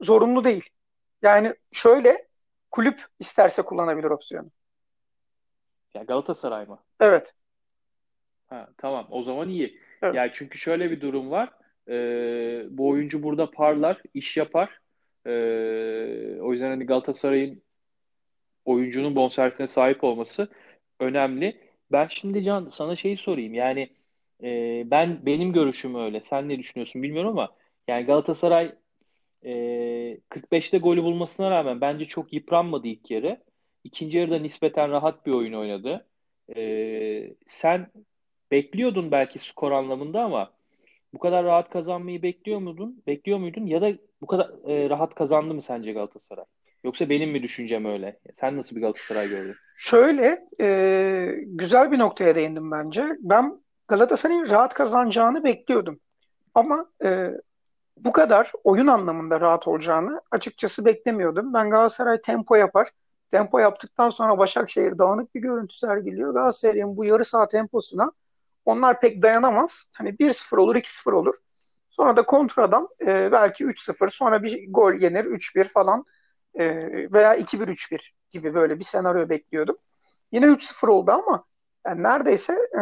Zorunlu 0.00 0.44
değil. 0.44 0.68
Yani 1.22 1.54
şöyle 1.72 2.28
kulüp 2.70 3.04
isterse 3.20 3.62
kullanabilir 3.62 4.10
opsiyonu. 4.10 4.50
Ya 5.94 6.02
Galatasaray 6.02 6.66
mı? 6.66 6.78
Evet. 7.00 7.34
Ha, 8.46 8.68
tamam 8.76 9.06
o 9.10 9.22
zaman 9.22 9.48
iyi. 9.48 9.80
Evet. 10.02 10.14
Yani 10.14 10.30
çünkü 10.34 10.58
şöyle 10.58 10.90
bir 10.90 11.00
durum 11.00 11.30
var. 11.30 11.52
Ee, 11.88 12.66
bu 12.70 12.88
oyuncu 12.88 13.22
burada 13.22 13.50
parlar, 13.50 14.02
iş 14.14 14.36
yapar. 14.36 14.80
Ee, 15.26 15.30
o 16.40 16.52
yüzden 16.52 16.70
hani 16.70 16.86
Galatasaray'ın 16.86 17.62
oyuncunun 18.68 19.16
bonservisine 19.16 19.66
sahip 19.66 20.04
olması 20.04 20.48
önemli. 21.00 21.60
Ben 21.92 22.06
şimdi 22.06 22.42
Can 22.42 22.68
sana 22.68 22.96
şeyi 22.96 23.16
sorayım. 23.16 23.54
Yani 23.54 23.90
e, 24.42 24.82
ben 24.90 25.26
benim 25.26 25.52
görüşüm 25.52 25.94
öyle. 25.94 26.20
Sen 26.20 26.48
ne 26.48 26.58
düşünüyorsun 26.58 27.02
bilmiyorum 27.02 27.30
ama 27.30 27.56
yani 27.88 28.06
Galatasaray 28.06 28.74
e, 29.44 30.20
45'te 30.28 30.78
golü 30.78 31.02
bulmasına 31.02 31.50
rağmen 31.50 31.80
bence 31.80 32.04
çok 32.04 32.32
yıpranmadı 32.32 32.88
ilk 32.88 33.10
yarı. 33.10 33.42
İkinci 33.84 34.18
yarıda 34.18 34.38
nispeten 34.38 34.90
rahat 34.90 35.26
bir 35.26 35.32
oyun 35.32 35.52
oynadı. 35.52 36.06
E, 36.56 37.34
sen 37.46 37.92
bekliyordun 38.50 39.10
belki 39.10 39.38
skor 39.38 39.72
anlamında 39.72 40.22
ama 40.24 40.52
bu 41.14 41.18
kadar 41.18 41.44
rahat 41.44 41.70
kazanmayı 41.70 42.22
bekliyor 42.22 42.58
muydun? 42.60 43.02
Bekliyor 43.06 43.38
muydun? 43.38 43.66
Ya 43.66 43.82
da 43.82 43.92
bu 44.20 44.26
kadar 44.26 44.70
e, 44.70 44.90
rahat 44.90 45.14
kazandı 45.14 45.54
mı 45.54 45.62
sence 45.62 45.92
Galatasaray? 45.92 46.44
Yoksa 46.84 47.08
benim 47.08 47.30
mi 47.30 47.42
düşüncem 47.42 47.84
öyle? 47.84 48.18
Sen 48.34 48.56
nasıl 48.56 48.76
bir 48.76 48.80
Galatasaray 48.80 49.28
gördün? 49.28 49.54
Şöyle 49.76 50.46
e, 50.60 51.34
güzel 51.46 51.92
bir 51.92 51.98
noktaya 51.98 52.34
değindim 52.34 52.70
bence. 52.70 53.06
Ben 53.20 53.62
Galatasaray'ın 53.88 54.48
rahat 54.48 54.74
kazanacağını 54.74 55.44
bekliyordum. 55.44 56.00
Ama 56.54 56.90
e, 57.04 57.30
bu 57.96 58.12
kadar 58.12 58.52
oyun 58.64 58.86
anlamında 58.86 59.40
rahat 59.40 59.68
olacağını 59.68 60.20
açıkçası 60.30 60.84
beklemiyordum. 60.84 61.54
Ben 61.54 61.70
Galatasaray 61.70 62.20
tempo 62.20 62.54
yapar. 62.56 62.88
Tempo 63.30 63.58
yaptıktan 63.58 64.10
sonra 64.10 64.38
Başakşehir 64.38 64.98
dağınık 64.98 65.34
bir 65.34 65.40
görüntü 65.40 65.76
sergiliyor. 65.76 66.34
Galatasaray'ın 66.34 66.96
bu 66.96 67.04
yarı 67.04 67.24
saha 67.24 67.48
temposuna 67.48 68.12
onlar 68.64 69.00
pek 69.00 69.22
dayanamaz. 69.22 69.90
Hani 69.96 70.10
1-0 70.10 70.56
olur, 70.56 70.76
2-0 70.76 71.12
olur. 71.12 71.34
Sonra 71.90 72.16
da 72.16 72.22
kontradan 72.22 72.88
e, 73.06 73.32
belki 73.32 73.64
3-0, 73.64 74.10
sonra 74.10 74.42
bir 74.42 74.72
gol 74.72 74.94
yenir 74.94 75.24
3-1 75.24 75.64
falan 75.64 76.04
e, 76.58 76.64
veya 77.12 77.36
2-1-3-1 77.36 78.10
gibi 78.30 78.54
böyle 78.54 78.78
bir 78.78 78.84
senaryo 78.84 79.28
bekliyordum. 79.28 79.76
Yine 80.32 80.46
3-0 80.46 80.88
oldu 80.88 81.10
ama 81.10 81.44
yani 81.86 82.02
neredeyse 82.02 82.52
e, 82.78 82.80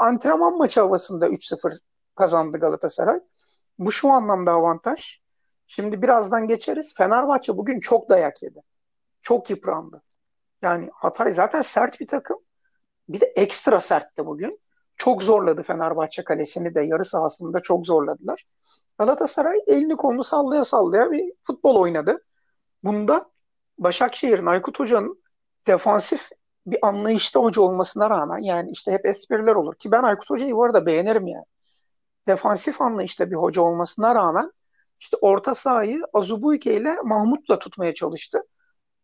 antrenman 0.00 0.58
maçı 0.58 0.80
havasında 0.80 1.28
3-0 1.28 1.78
kazandı 2.14 2.58
Galatasaray. 2.58 3.20
Bu 3.78 3.92
şu 3.92 4.10
anlamda 4.10 4.52
avantaj. 4.52 5.18
Şimdi 5.66 6.02
birazdan 6.02 6.48
geçeriz. 6.48 6.94
Fenerbahçe 6.96 7.56
bugün 7.56 7.80
çok 7.80 8.10
dayak 8.10 8.42
yedi. 8.42 8.62
Çok 9.22 9.50
yıprandı. 9.50 10.02
Yani 10.62 10.90
Hatay 10.94 11.32
zaten 11.32 11.62
sert 11.62 12.00
bir 12.00 12.06
takım. 12.06 12.38
Bir 13.08 13.20
de 13.20 13.26
ekstra 13.26 13.80
sertti 13.80 14.26
bugün. 14.26 14.60
Çok 14.96 15.22
zorladı 15.22 15.62
Fenerbahçe 15.62 16.24
kalesini 16.24 16.74
de 16.74 16.82
yarı 16.82 17.04
sahasında 17.04 17.60
çok 17.60 17.86
zorladılar. 17.86 18.44
Galatasaray 18.98 19.58
elini 19.66 19.96
kolunu 19.96 20.24
sallaya 20.24 20.64
sallaya 20.64 21.10
bir 21.10 21.32
futbol 21.42 21.76
oynadı. 21.76 22.24
Bunda 22.84 23.30
Başakşehir'in 23.78 24.46
Aykut 24.46 24.80
Hoca'nın 24.80 25.22
defansif 25.66 26.30
bir 26.66 26.78
anlayışta 26.82 27.40
hoca 27.40 27.62
olmasına 27.62 28.10
rağmen 28.10 28.38
yani 28.38 28.70
işte 28.70 28.92
hep 28.92 29.06
espriler 29.06 29.54
olur 29.54 29.74
ki 29.74 29.92
ben 29.92 30.02
Aykut 30.02 30.30
Hoca'yı 30.30 30.54
bu 30.54 30.64
arada 30.64 30.86
beğenirim 30.86 31.26
yani. 31.26 31.44
Defansif 32.28 32.80
anlayışta 32.80 33.30
bir 33.30 33.36
hoca 33.36 33.62
olmasına 33.62 34.14
rağmen 34.14 34.52
işte 35.00 35.16
orta 35.20 35.54
sahayı 35.54 36.02
Azubuike 36.12 36.74
ile 36.74 36.96
Mahmut'la 37.04 37.58
tutmaya 37.58 37.94
çalıştı. 37.94 38.42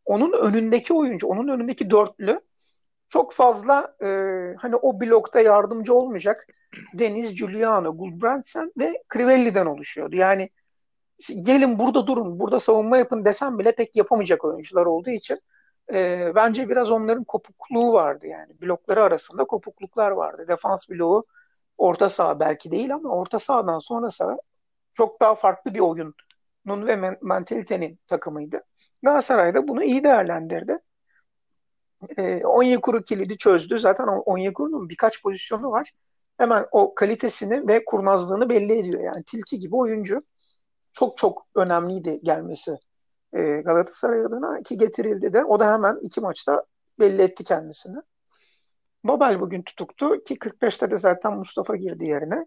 Onun 0.04 0.33
önündeki 0.33 0.95
oyuncu, 0.95 1.26
onun 1.26 1.49
önündeki 1.49 1.90
dörtlü 1.90 2.40
çok 3.09 3.33
fazla 3.33 3.97
e, 4.02 4.06
hani 4.59 4.76
o 4.76 5.00
blokta 5.00 5.40
yardımcı 5.40 5.95
olmayacak 5.95 6.47
Deniz, 6.95 7.35
Giuliano, 7.35 7.97
Gulbrandsen 7.97 8.73
ve 8.78 9.02
Crivelli'den 9.12 9.66
oluşuyordu. 9.66 10.16
Yani 10.16 10.49
gelin 11.42 11.78
burada 11.78 12.06
durun, 12.06 12.40
burada 12.40 12.61
savunma 12.61 12.99
yapın 12.99 13.25
desem 13.25 13.58
bile 13.58 13.75
pek 13.75 13.96
yapamayacak 13.96 14.44
oyuncular 14.44 14.87
olduğu 14.87 15.11
için 15.11 15.38
e, 15.94 16.32
bence 16.35 16.68
biraz 16.68 16.90
onların 16.90 17.25
kopukluğu 17.25 17.92
vardı 17.92 18.26
yani. 18.26 18.61
Blokları 18.62 19.02
arasında 19.02 19.44
kopukluklar 19.44 20.11
vardı. 20.11 20.44
Defans 20.49 20.90
bloğu 20.90 21.25
orta 21.78 22.08
saha 22.08 22.40
belki 22.40 22.70
değil 22.70 22.94
ama 22.94 23.11
orta 23.11 23.38
sahadan 23.38 23.78
sonrası 23.78 24.38
çok 24.94 25.20
daha 25.20 25.35
farklı 25.35 25.75
bir 25.75 25.80
oyunun 25.80 26.14
ve 26.68 26.96
men- 26.96 27.18
mentalitenin 27.23 27.99
takımıydı. 28.06 28.62
Galatasaray 29.02 29.54
da 29.54 29.68
bunu 29.68 29.85
iyi 29.85 30.04
değerlendirdi. 30.04 30.78
E, 32.16 32.46
Onyekuru 32.46 33.02
kilidi 33.02 33.38
çözdü. 33.38 33.78
Zaten 33.78 34.06
Onyekuru'nun 34.06 34.88
birkaç 34.88 35.23
pozisyonu 35.23 35.70
var. 35.70 35.90
Hemen 36.38 36.66
o 36.73 36.94
kalitesini 36.94 37.68
ve 37.68 37.85
kurnazlığını 37.85 38.49
belli 38.49 38.78
ediyor. 38.78 39.02
Yani 39.02 39.25
tilki 39.25 39.58
gibi 39.58 39.76
oyuncu. 39.76 40.23
Çok 40.96 41.18
çok 41.18 41.46
önemliydi 41.54 42.20
gelmesi 42.22 42.78
e, 43.32 43.60
Galatasaray 43.60 44.20
adına 44.20 44.62
ki 44.62 44.76
getirildi 44.76 45.32
de. 45.32 45.44
O 45.44 45.60
da 45.60 45.72
hemen 45.72 45.98
iki 46.02 46.20
maçta 46.20 46.64
belli 47.00 47.22
etti 47.22 47.44
kendisini. 47.44 47.96
Babel 49.04 49.40
bugün 49.40 49.62
tutuktu 49.62 50.24
ki 50.24 50.38
45'te 50.38 50.90
de 50.90 50.96
zaten 50.96 51.32
Mustafa 51.32 51.76
girdi 51.76 52.04
yerine. 52.04 52.46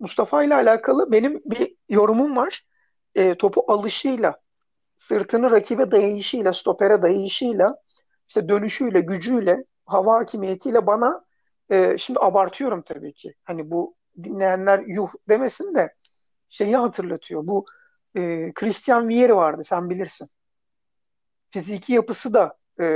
Mustafa 0.00 0.42
ile 0.44 0.54
alakalı 0.54 1.12
benim 1.12 1.42
bir 1.44 1.76
yorumum 1.88 2.36
var. 2.36 2.66
E, 3.14 3.34
topu 3.34 3.64
alışıyla, 3.68 4.40
sırtını 4.96 5.50
rakibe 5.50 5.90
dayayışıyla, 5.90 6.52
stopere 6.52 7.02
dayayışıyla, 7.02 7.76
işte 8.28 8.48
dönüşüyle, 8.48 9.00
gücüyle, 9.00 9.64
hava 9.86 10.14
hakimiyetiyle 10.14 10.86
bana 10.86 11.24
e, 11.70 11.98
şimdi 11.98 12.18
abartıyorum 12.22 12.82
tabii 12.82 13.12
ki. 13.12 13.34
Hani 13.44 13.70
bu 13.70 13.94
dinleyenler 14.24 14.78
yuh 14.86 15.08
demesin 15.28 15.74
de 15.74 15.94
şeyi 16.48 16.76
hatırlatıyor. 16.76 17.46
Bu 17.46 17.64
e, 18.14 18.52
Christian 18.52 19.08
Vieri 19.08 19.36
vardı 19.36 19.64
sen 19.64 19.90
bilirsin. 19.90 20.28
Fiziki 21.50 21.92
yapısı 21.92 22.34
da 22.34 22.56
e, 22.80 22.86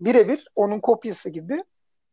birebir 0.00 0.48
onun 0.54 0.80
kopyası 0.80 1.30
gibi. 1.30 1.64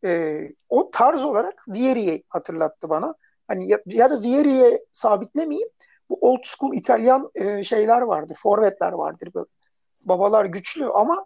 E, 0.05 0.39
o 0.69 0.91
tarz 0.91 1.25
olarak 1.25 1.65
Vieri'yi 1.67 2.23
hatırlattı 2.29 2.89
bana. 2.89 3.15
Hani 3.47 3.69
ya, 3.69 3.79
ya 3.85 4.09
da 4.09 4.21
Vieri'ye 4.21 4.85
sabitlemeyeyim. 4.91 5.69
Bu 6.09 6.17
old 6.21 6.43
school 6.43 6.73
İtalyan 6.73 7.31
e, 7.35 7.63
şeyler 7.63 8.01
vardır. 8.01 8.35
Forvetler 8.39 8.91
vardır 8.91 9.33
böyle. 9.33 9.45
Babalar 10.01 10.45
güçlü 10.45 10.85
ama 10.85 11.25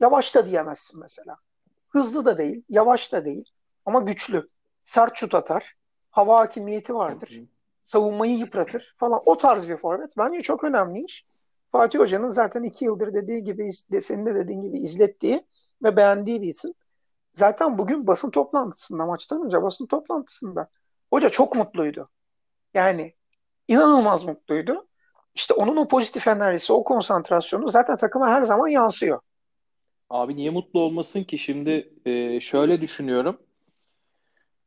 yavaş 0.00 0.34
da 0.34 0.46
diyemezsin 0.46 1.00
mesela. 1.00 1.36
Hızlı 1.88 2.24
da 2.24 2.38
değil, 2.38 2.62
yavaş 2.68 3.12
da 3.12 3.24
değil 3.24 3.44
ama 3.86 4.00
güçlü. 4.00 4.46
Sert 4.84 5.16
şut 5.16 5.34
atar. 5.34 5.74
Hava 6.10 6.38
hakimiyeti 6.38 6.94
vardır. 6.94 7.40
Savunmayı 7.88 8.38
yıpratır 8.38 8.94
falan. 8.96 9.22
O 9.26 9.36
tarz 9.36 9.68
bir 9.68 9.76
forvet. 9.76 10.14
Bence 10.18 10.42
çok 10.42 10.64
önemli 10.64 11.04
iş. 11.04 11.26
Fatih 11.72 11.98
Hoca'nın 11.98 12.30
zaten 12.30 12.62
iki 12.62 12.84
yıldır 12.84 13.14
dediği 13.14 13.44
gibi, 13.44 13.72
senin 14.00 14.26
de 14.26 14.34
dediğin 14.34 14.62
gibi 14.62 14.78
izlettiği 14.78 15.46
ve 15.82 15.96
beğendiği 15.96 16.42
bir 16.42 16.48
isim. 16.48 16.72
Zaten 17.34 17.78
bugün 17.78 18.06
basın 18.06 18.30
toplantısında, 18.30 19.06
maçtan 19.06 19.44
önce 19.44 19.62
basın 19.62 19.86
toplantısında 19.86 20.68
hoca 21.10 21.28
çok 21.28 21.56
mutluydu. 21.56 22.08
Yani 22.74 23.14
inanılmaz 23.68 24.24
mutluydu. 24.24 24.86
İşte 25.34 25.54
onun 25.54 25.76
o 25.76 25.88
pozitif 25.88 26.28
enerjisi, 26.28 26.72
o 26.72 26.84
konsantrasyonu 26.84 27.70
zaten 27.70 27.96
takıma 27.96 28.30
her 28.30 28.42
zaman 28.42 28.68
yansıyor. 28.68 29.20
Abi 30.10 30.36
niye 30.36 30.50
mutlu 30.50 30.80
olmasın 30.80 31.24
ki? 31.24 31.38
Şimdi 31.38 31.92
e, 32.06 32.40
şöyle 32.40 32.80
düşünüyorum. 32.80 33.38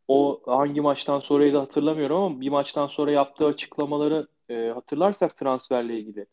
O 0.07 0.41
hangi 0.45 0.81
maçtan 0.81 1.19
sonrayı 1.19 1.53
da 1.53 1.61
hatırlamıyorum 1.61 2.17
ama 2.17 2.41
bir 2.41 2.49
maçtan 2.49 2.87
sonra 2.87 3.11
yaptığı 3.11 3.45
açıklamaları 3.45 4.27
e, 4.49 4.71
hatırlarsak 4.73 5.37
transferle 5.37 5.99
ilgili. 5.99 6.25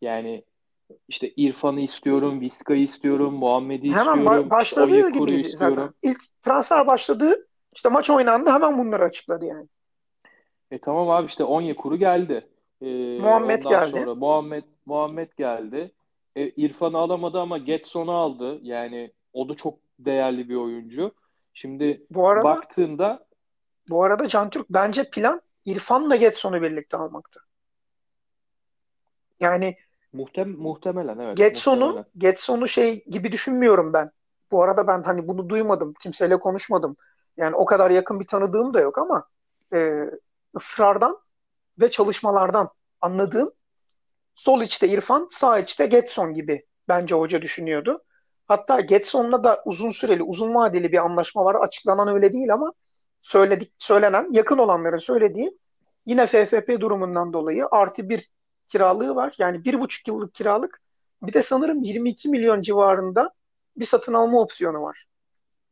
Yani 0.00 0.44
işte 1.08 1.32
İrfan'ı 1.36 1.80
istiyorum, 1.80 2.40
Vizca'yı 2.40 2.82
istiyorum, 2.82 3.34
Muhammed'i 3.34 3.90
Hemen 3.94 4.16
istiyorum, 4.16 4.50
başladığı 4.50 4.84
Onyekuru'yu 4.94 5.26
gibiydi 5.26 5.46
istiyorum. 5.46 5.74
zaten. 5.76 6.10
İlk 6.10 6.42
transfer 6.42 6.86
başladı. 6.86 7.46
İşte 7.74 7.88
maç 7.88 8.10
oynandı 8.10 8.50
hemen 8.50 8.78
bunları 8.78 9.04
açıkladı 9.04 9.44
yani. 9.44 9.68
E 10.70 10.78
tamam 10.78 11.10
abi 11.10 11.26
işte 11.26 11.44
Onyekuru 11.44 11.96
geldi. 11.96 12.48
E, 12.82 13.18
Muhammed 13.20 13.64
ondan 13.64 13.80
geldi. 13.80 13.98
sonra 13.98 14.14
Muhammed 14.14 14.64
Muhammed 14.86 15.32
geldi. 15.36 15.92
E, 16.36 16.48
İrfan'ı 16.48 16.98
alamadı 16.98 17.40
ama 17.40 17.58
Getson'u 17.58 18.12
aldı. 18.12 18.58
Yani 18.62 19.12
o 19.32 19.48
da 19.48 19.54
çok 19.54 19.78
değerli 19.98 20.48
bir 20.48 20.56
oyuncu. 20.56 21.12
Şimdi 21.54 22.06
Bu 22.10 22.28
arada 22.28 22.44
baktığında 22.44 23.26
bu 23.88 24.04
arada 24.04 24.28
Cantürk 24.28 24.66
bence 24.70 25.10
plan 25.10 25.40
İrfan'la 25.64 26.16
Getson'u 26.16 26.62
birlikte 26.62 26.96
almaktı. 26.96 27.40
Yani 29.40 29.76
muhtem 30.12 30.50
muhtemelen 30.50 31.18
evet 31.18 31.36
Getson'u. 31.36 32.04
Getson'u 32.18 32.68
şey 32.68 33.04
gibi 33.04 33.32
düşünmüyorum 33.32 33.92
ben. 33.92 34.10
Bu 34.50 34.62
arada 34.62 34.86
ben 34.86 35.02
hani 35.02 35.28
bunu 35.28 35.48
duymadım. 35.48 35.94
Kimseyle 36.00 36.38
konuşmadım. 36.38 36.96
Yani 37.36 37.56
o 37.56 37.64
kadar 37.64 37.90
yakın 37.90 38.20
bir 38.20 38.26
tanıdığım 38.26 38.74
da 38.74 38.80
yok 38.80 38.98
ama 38.98 39.28
e, 39.74 40.00
ısrardan 40.56 41.18
ve 41.80 41.90
çalışmalardan 41.90 42.70
anladığım 43.00 43.50
sol 44.34 44.62
içte 44.62 44.88
İrfan, 44.88 45.28
sağ 45.32 45.58
içte 45.58 45.86
Getson 45.86 46.34
gibi 46.34 46.62
bence 46.88 47.14
hoca 47.14 47.42
düşünüyordu. 47.42 48.04
Hatta 48.48 48.80
Getson'la 48.80 49.44
da 49.44 49.62
uzun 49.64 49.90
süreli, 49.90 50.22
uzun 50.22 50.54
vadeli 50.54 50.92
bir 50.92 50.98
anlaşma 51.04 51.44
var. 51.44 51.54
Açıklanan 51.54 52.08
öyle 52.08 52.32
değil 52.32 52.52
ama 52.52 52.72
söyledik, 53.22 53.72
söylenen, 53.78 54.28
yakın 54.32 54.58
olanların 54.58 54.98
söylediği 54.98 55.58
yine 56.06 56.26
FFP 56.26 56.80
durumundan 56.80 57.32
dolayı 57.32 57.66
artı 57.70 58.08
bir 58.08 58.30
kiralığı 58.68 59.14
var. 59.14 59.34
Yani 59.38 59.64
bir 59.64 59.80
buçuk 59.80 60.08
yıllık 60.08 60.34
kiralık. 60.34 60.80
Bir 61.22 61.32
de 61.32 61.42
sanırım 61.42 61.82
22 61.82 62.28
milyon 62.28 62.62
civarında 62.62 63.30
bir 63.76 63.84
satın 63.84 64.14
alma 64.14 64.40
opsiyonu 64.40 64.82
var 64.82 65.06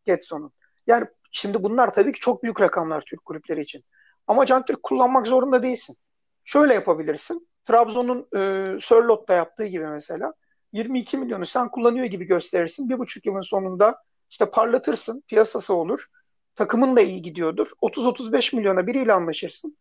Getson'un. 0.05 0.52
Yani 0.87 1.07
şimdi 1.31 1.62
bunlar 1.62 1.93
tabii 1.95 2.12
ki 2.12 2.21
çok 2.21 2.43
büyük 2.43 2.61
rakamlar 2.61 3.00
Türk 3.00 3.25
kulüpleri 3.25 3.61
için. 3.61 3.85
Ama 4.26 4.47
Can 4.47 4.64
Türk 4.64 4.83
kullanmak 4.83 5.26
zorunda 5.26 5.62
değilsin. 5.62 5.97
Şöyle 6.45 6.75
yapabilirsin. 6.75 7.49
Trabzon'un 7.64 8.29
e, 8.37 8.81
Sörlot'ta 8.81 9.35
yaptığı 9.35 9.67
gibi 9.67 9.87
mesela 9.87 10.33
22 10.73 11.17
milyonu 11.19 11.47
sen 11.47 11.69
kullanıyor 11.69 12.07
gibi 12.07 12.25
gösterirsin. 12.25 12.88
Bir 12.88 12.99
buçuk 12.99 13.26
yılın 13.26 13.41
sonunda 13.41 14.02
işte 14.31 14.50
parlatırsın. 14.50 15.25
Piyasası 15.29 15.75
olur. 15.75 16.07
Takımın 16.55 16.97
da 16.97 17.00
iyi 17.00 17.23
gidiyordur. 17.23 17.71
30-35 17.83 18.57
milyona 18.57 18.87
biriyle 18.87 19.12
anlaşırsın. 19.12 19.76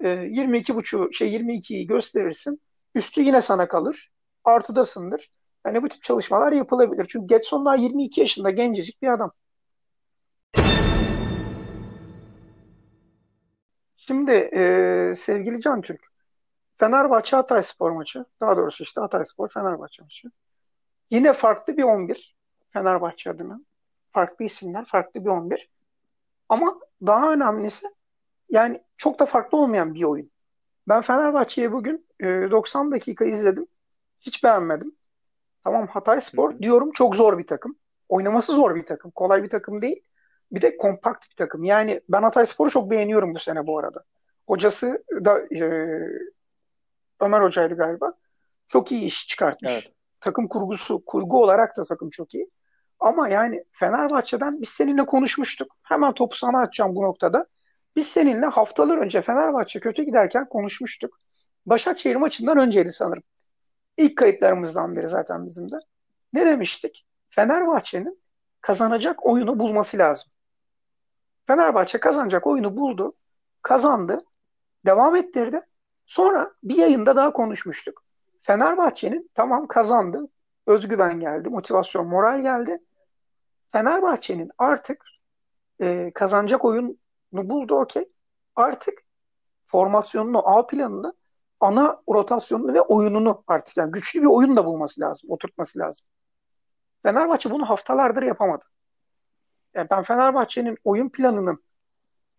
e, 0.00 0.08
22.5 0.08 1.12
şey 1.12 1.36
22'yi 1.36 1.86
gösterirsin. 1.86 2.60
Üstü 2.94 3.22
yine 3.22 3.40
sana 3.40 3.68
kalır. 3.68 4.10
Artıdasındır. 4.44 5.30
Yani 5.66 5.82
bu 5.82 5.88
tip 5.88 6.02
çalışmalar 6.02 6.52
yapılabilir. 6.52 7.06
Çünkü 7.08 7.26
Getson 7.26 7.64
daha 7.64 7.76
22 7.76 8.20
yaşında 8.20 8.50
gencecik 8.50 9.02
bir 9.02 9.08
adam. 9.08 9.32
Şimdi 13.96 14.32
e, 14.32 15.14
sevgili 15.18 15.60
Can 15.60 15.80
Türk, 15.80 16.00
Fenerbahçe 16.80 17.36
Hatayspor 17.36 17.90
maçı, 17.90 18.24
daha 18.40 18.56
doğrusu 18.56 18.82
işte 18.82 19.00
Hatayspor 19.00 19.48
Fenerbahçe 19.48 20.02
maçı. 20.02 20.28
Yine 21.10 21.32
farklı 21.32 21.76
bir 21.76 21.82
11 21.82 22.36
Fenerbahçe 22.70 23.30
adına. 23.30 23.60
Farklı 24.12 24.44
isimler, 24.44 24.84
farklı 24.84 25.24
bir 25.24 25.30
11. 25.30 25.70
Ama 26.48 26.80
daha 27.06 27.32
önemlisi 27.32 27.86
yani 28.50 28.82
çok 28.96 29.18
da 29.18 29.26
farklı 29.26 29.58
olmayan 29.58 29.94
bir 29.94 30.04
oyun. 30.04 30.30
Ben 30.88 31.00
Fenerbahçe'yi 31.00 31.72
bugün 31.72 32.06
e, 32.20 32.26
90 32.26 32.92
dakika 32.92 33.24
izledim. 33.24 33.66
Hiç 34.20 34.44
beğenmedim. 34.44 34.96
Tamam 35.64 35.86
Hatayspor 35.86 36.58
diyorum 36.58 36.90
çok 36.92 37.16
zor 37.16 37.38
bir 37.38 37.46
takım. 37.46 37.76
Oynaması 38.08 38.54
zor 38.54 38.74
bir 38.74 38.86
takım. 38.86 39.10
Kolay 39.10 39.42
bir 39.42 39.50
takım 39.50 39.82
değil. 39.82 40.02
Bir 40.52 40.62
de 40.62 40.76
kompakt 40.76 41.30
bir 41.30 41.36
takım. 41.36 41.64
Yani 41.64 42.00
ben 42.08 42.22
Hatayspor'u 42.22 42.70
çok 42.70 42.90
beğeniyorum 42.90 43.34
bu 43.34 43.38
sene 43.38 43.66
bu 43.66 43.78
arada. 43.78 44.04
Hocası 44.46 45.04
da 45.24 45.38
e, 45.40 45.66
Ömer 47.20 47.40
Hoca'ydı 47.40 47.74
galiba. 47.74 48.12
Çok 48.68 48.92
iyi 48.92 49.04
iş 49.04 49.28
çıkartmış. 49.28 49.72
Evet. 49.72 49.92
Takım 50.20 50.48
kurgusu, 50.48 51.04
kurgu 51.04 51.42
olarak 51.42 51.76
da 51.76 51.82
takım 51.82 52.10
çok 52.10 52.34
iyi. 52.34 52.50
Ama 53.00 53.28
yani 53.28 53.64
Fenerbahçe'den 53.72 54.60
biz 54.60 54.68
seninle 54.68 55.06
konuşmuştuk. 55.06 55.76
Hemen 55.82 56.12
topu 56.12 56.36
sana 56.36 56.60
atacağım 56.60 56.94
bu 56.94 57.02
noktada. 57.02 57.46
Biz 57.96 58.06
seninle 58.06 58.46
haftalar 58.46 58.98
önce 58.98 59.22
Fenerbahçe 59.22 59.80
kötü 59.80 60.02
giderken 60.02 60.48
konuşmuştuk. 60.48 61.18
Başakşehir 61.66 62.16
maçından 62.16 62.58
önceydi 62.58 62.92
sanırım. 62.92 63.22
İlk 63.96 64.18
kayıtlarımızdan 64.18 64.96
biri 64.96 65.08
zaten 65.08 65.46
bizim 65.46 65.70
de. 65.70 65.76
Ne 66.32 66.46
demiştik? 66.46 67.06
Fenerbahçe'nin 67.30 68.22
kazanacak 68.60 69.26
oyunu 69.26 69.58
bulması 69.58 69.98
lazım. 69.98 70.32
Fenerbahçe 71.46 72.00
kazanacak 72.00 72.46
oyunu 72.46 72.76
buldu. 72.76 73.12
Kazandı. 73.62 74.18
Devam 74.86 75.16
ettirdi. 75.16 75.60
Sonra 76.10 76.54
bir 76.62 76.76
yayında 76.76 77.16
daha 77.16 77.32
konuşmuştuk. 77.32 78.02
Fenerbahçe'nin 78.42 79.30
tamam 79.34 79.66
kazandı. 79.66 80.28
Özgüven 80.66 81.20
geldi. 81.20 81.48
Motivasyon, 81.48 82.06
moral 82.06 82.42
geldi. 82.42 82.82
Fenerbahçe'nin 83.72 84.50
artık 84.58 85.04
e, 85.80 86.10
kazanacak 86.14 86.64
oyunu 86.64 86.96
buldu 87.32 87.74
okey. 87.74 88.12
Artık 88.56 89.02
formasyonunu, 89.66 90.48
A 90.48 90.66
planını, 90.66 91.14
ana 91.60 92.02
rotasyonunu 92.08 92.74
ve 92.74 92.80
oyununu 92.80 93.44
artık 93.46 93.76
yani 93.76 93.92
güçlü 93.92 94.20
bir 94.20 94.26
oyun 94.26 94.56
da 94.56 94.64
bulması 94.64 95.00
lazım, 95.00 95.30
oturtması 95.30 95.78
lazım. 95.78 96.06
Fenerbahçe 97.02 97.50
bunu 97.50 97.68
haftalardır 97.68 98.22
yapamadı. 98.22 98.64
Yani 99.74 99.90
ben 99.90 100.02
Fenerbahçe'nin 100.02 100.76
oyun 100.84 101.08
planının 101.08 101.64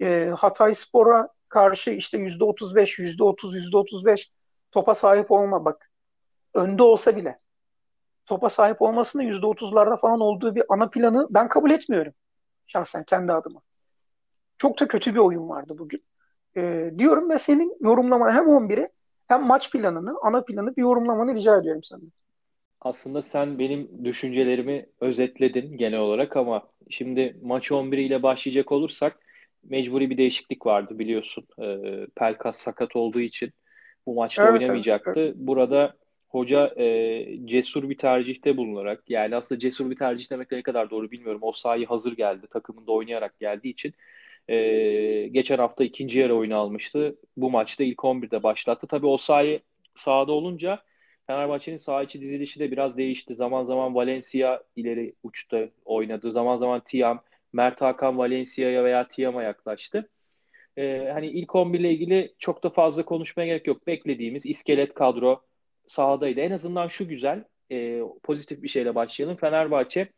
e, 0.02 0.26
Hatay 0.38 0.74
Spor'a 0.74 1.30
karşı 1.52 1.92
işte 1.92 2.18
yüzde 2.18 2.44
otuz 2.44 2.76
beş, 2.76 3.00
yüzde 3.00 3.24
otuz, 3.24 3.56
yüzde 3.56 3.78
otuz 3.78 4.06
beş 4.06 4.32
topa 4.72 4.96
sahip 4.96 5.32
olma 5.32 5.66
bak. 5.66 5.92
Önde 6.54 6.84
olsa 6.84 7.16
bile 7.16 7.40
topa 8.26 8.50
sahip 8.50 8.82
olmasının 8.82 9.24
yüzde 9.24 9.46
otuzlarda 9.46 9.98
falan 9.98 10.20
olduğu 10.20 10.56
bir 10.56 10.64
ana 10.70 10.90
planı 10.90 11.28
ben 11.30 11.48
kabul 11.48 11.72
etmiyorum. 11.72 12.14
Şahsen 12.68 13.04
kendi 13.04 13.34
adıma. 13.34 13.62
Çok 14.58 14.80
da 14.80 14.88
kötü 14.88 15.14
bir 15.14 15.20
oyun 15.20 15.50
vardı 15.50 15.76
bugün. 15.78 16.04
E, 16.58 16.92
diyorum 16.98 17.30
ve 17.30 17.38
senin 17.38 17.78
yorumlaman 17.82 18.34
hem 18.34 18.46
11'i 18.46 18.88
hem 19.28 19.44
maç 19.44 19.72
planını, 19.72 20.14
ana 20.22 20.44
planı 20.44 20.76
bir 20.76 20.82
yorumlamanı 20.82 21.36
rica 21.36 21.58
ediyorum 21.58 21.84
senden. 21.84 22.12
Aslında 22.82 23.22
sen 23.22 23.60
benim 23.60 24.06
düşüncelerimi 24.06 24.86
özetledin 25.02 25.78
genel 25.78 26.00
olarak 26.00 26.38
ama 26.38 26.68
şimdi 26.90 27.38
maç 27.44 27.72
11 27.72 27.98
ile 27.98 28.24
başlayacak 28.24 28.72
olursak 28.72 29.20
mecburi 29.64 30.10
bir 30.10 30.18
değişiklik 30.18 30.66
vardı 30.66 31.00
biliyorsun. 31.00 31.48
Ee, 31.62 32.08
Pelkas 32.16 32.58
sakat 32.58 32.96
olduğu 32.96 33.20
için 33.22 33.54
bu 34.06 34.14
maçta 34.16 34.48
Evet, 34.48 34.52
oynamayacaktı. 34.54 35.20
evet, 35.20 35.36
Burada 35.36 35.94
hoca 36.30 36.74
e, 36.78 37.46
cesur 37.46 37.90
bir 37.90 37.98
tercihte 37.98 38.58
bulunarak 38.58 39.04
yani 39.10 39.36
aslında 39.36 39.60
cesur 39.60 39.90
bir 39.92 39.96
tercih 39.98 40.32
demek 40.32 40.52
de 40.52 40.58
ne 40.58 40.64
kadar 40.64 40.90
doğru 40.90 41.12
bilmiyorum. 41.12 41.40
O 41.44 41.52
sahayı 41.52 41.88
hazır 41.88 42.18
geldi. 42.18 42.48
Takımında 42.52 42.92
oynayarak 42.92 43.40
geldiği 43.40 43.70
için 43.70 43.94
e, 44.50 45.28
geçen 45.32 45.58
hafta 45.58 45.84
ikinci 45.84 46.20
yarı 46.20 46.36
oyunu 46.36 46.56
almıştı. 46.58 47.16
Bu 47.38 47.52
maçta 47.52 47.84
ilk 47.84 48.06
11'de 48.06 48.44
başlattı. 48.44 48.88
Tabii 48.88 49.08
o 49.08 49.18
sahayı 49.18 49.62
sahada 49.96 50.32
olunca 50.34 50.84
Fenerbahçe'nin 51.28 51.78
saha 51.78 52.04
içi 52.04 52.22
dizilişi 52.22 52.60
de 52.60 52.72
biraz 52.72 52.98
değişti. 52.98 53.36
Zaman 53.36 53.64
zaman 53.64 53.96
Valencia 53.96 54.64
ileri 54.76 55.14
uçta 55.24 55.70
oynadı. 55.86 56.32
Zaman 56.32 56.58
zaman 56.58 56.82
Tiam, 56.86 57.24
Mert 57.54 57.82
Hakan 57.82 58.18
Valencia'ya 58.18 58.84
veya 58.84 59.08
Tiam'a 59.08 59.44
yaklaştı. 59.44 60.10
Ee, 60.78 61.10
hani 61.14 61.28
ilk 61.28 61.56
11 61.56 61.80
ile 61.80 61.92
ilgili 61.92 62.34
çok 62.40 62.64
da 62.64 62.70
fazla 62.70 63.06
konuşmaya 63.06 63.46
gerek 63.46 63.68
yok. 63.68 63.88
Beklediğimiz 63.88 64.46
iskelet 64.46 64.94
kadro 64.94 65.42
sahadaydı. 65.88 66.40
En 66.40 66.52
azından 66.52 66.88
şu 66.88 67.08
güzel, 67.08 67.44
e, 67.72 68.02
pozitif 68.24 68.64
bir 68.64 68.68
şeyle 68.68 68.96
başlayalım. 68.96 69.38
Fenerbahçe 69.38 70.10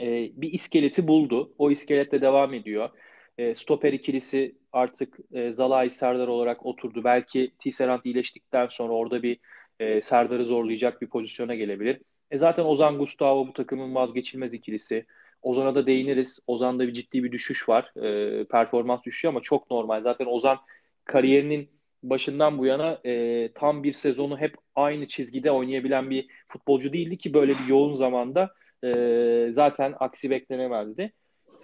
e, 0.00 0.30
bir 0.34 0.52
iskeleti 0.52 1.08
buldu. 1.08 1.54
O 1.58 1.70
iskeletle 1.70 2.20
devam 2.20 2.54
ediyor. 2.54 2.90
E, 3.38 3.54
stoper 3.54 3.92
ikilisi 3.92 4.54
artık 4.72 5.18
e, 5.32 5.52
Zalai 5.52 5.90
Serdar 5.90 6.28
olarak 6.28 6.66
oturdu. 6.66 7.04
Belki 7.04 7.52
Tisserand 7.58 8.00
iyileştikten 8.04 8.66
sonra 8.66 8.92
orada 8.92 9.22
bir 9.22 9.38
e, 9.80 10.02
Serdar'ı 10.02 10.44
zorlayacak 10.44 11.02
bir 11.02 11.08
pozisyona 11.08 11.54
gelebilir. 11.54 12.00
E 12.30 12.38
zaten 12.38 12.64
Ozan 12.64 12.98
Gustavo 12.98 13.46
bu 13.46 13.52
takımın 13.52 13.94
vazgeçilmez 13.94 14.54
ikilisi. 14.54 15.06
Ozan'a 15.42 15.74
da 15.74 15.86
değiniriz. 15.86 16.40
Ozan'da 16.46 16.86
bir 16.86 16.92
ciddi 16.92 17.24
bir 17.24 17.32
düşüş 17.32 17.68
var. 17.68 17.92
E, 17.96 18.44
performans 18.44 19.02
düşüyor 19.02 19.34
ama 19.34 19.40
çok 19.40 19.70
normal. 19.70 20.02
Zaten 20.02 20.26
Ozan 20.26 20.58
kariyerinin 21.04 21.70
başından 22.02 22.58
bu 22.58 22.66
yana 22.66 22.98
e, 23.04 23.52
tam 23.52 23.82
bir 23.82 23.92
sezonu 23.92 24.38
hep 24.38 24.54
aynı 24.74 25.08
çizgide 25.08 25.50
oynayabilen 25.50 26.10
bir 26.10 26.26
futbolcu 26.46 26.92
değildi 26.92 27.18
ki 27.18 27.34
böyle 27.34 27.52
bir 27.52 27.66
yoğun 27.68 27.94
zamanda 27.94 28.54
e, 28.84 29.48
zaten 29.52 29.94
aksi 30.00 30.30
beklenemezdi. 30.30 31.12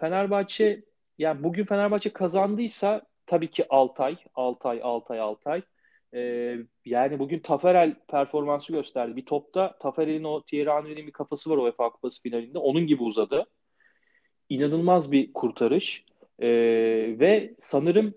Fenerbahçe 0.01 0.83
yani 1.19 1.43
bugün 1.43 1.65
Fenerbahçe 1.65 2.11
kazandıysa 2.11 3.03
tabii 3.27 3.51
ki 3.51 3.67
Altay, 3.69 4.17
Altay, 4.35 4.81
Altay, 4.83 5.21
Altay. 5.21 5.63
Ee, 6.15 6.57
yani 6.85 7.19
bugün 7.19 7.39
Taferel 7.39 7.95
performansı 8.09 8.73
gösterdi. 8.73 9.17
Bir 9.17 9.27
topta 9.27 9.79
Taferel'in 9.79 10.25
o 10.25 10.43
Thierry 10.43 10.71
Henry'nin 10.71 11.07
bir 11.07 11.13
kafası 11.13 11.51
var 11.51 11.57
UEFA 11.57 11.91
Kupası 11.91 12.23
finalinde. 12.23 12.59
Onun 12.59 12.87
gibi 12.87 13.03
uzadı. 13.03 13.47
İnanılmaz 14.49 15.13
bir 15.13 15.33
kurtarış. 15.33 16.05
Ee, 16.39 16.49
ve 17.21 17.55
sanırım 17.59 18.15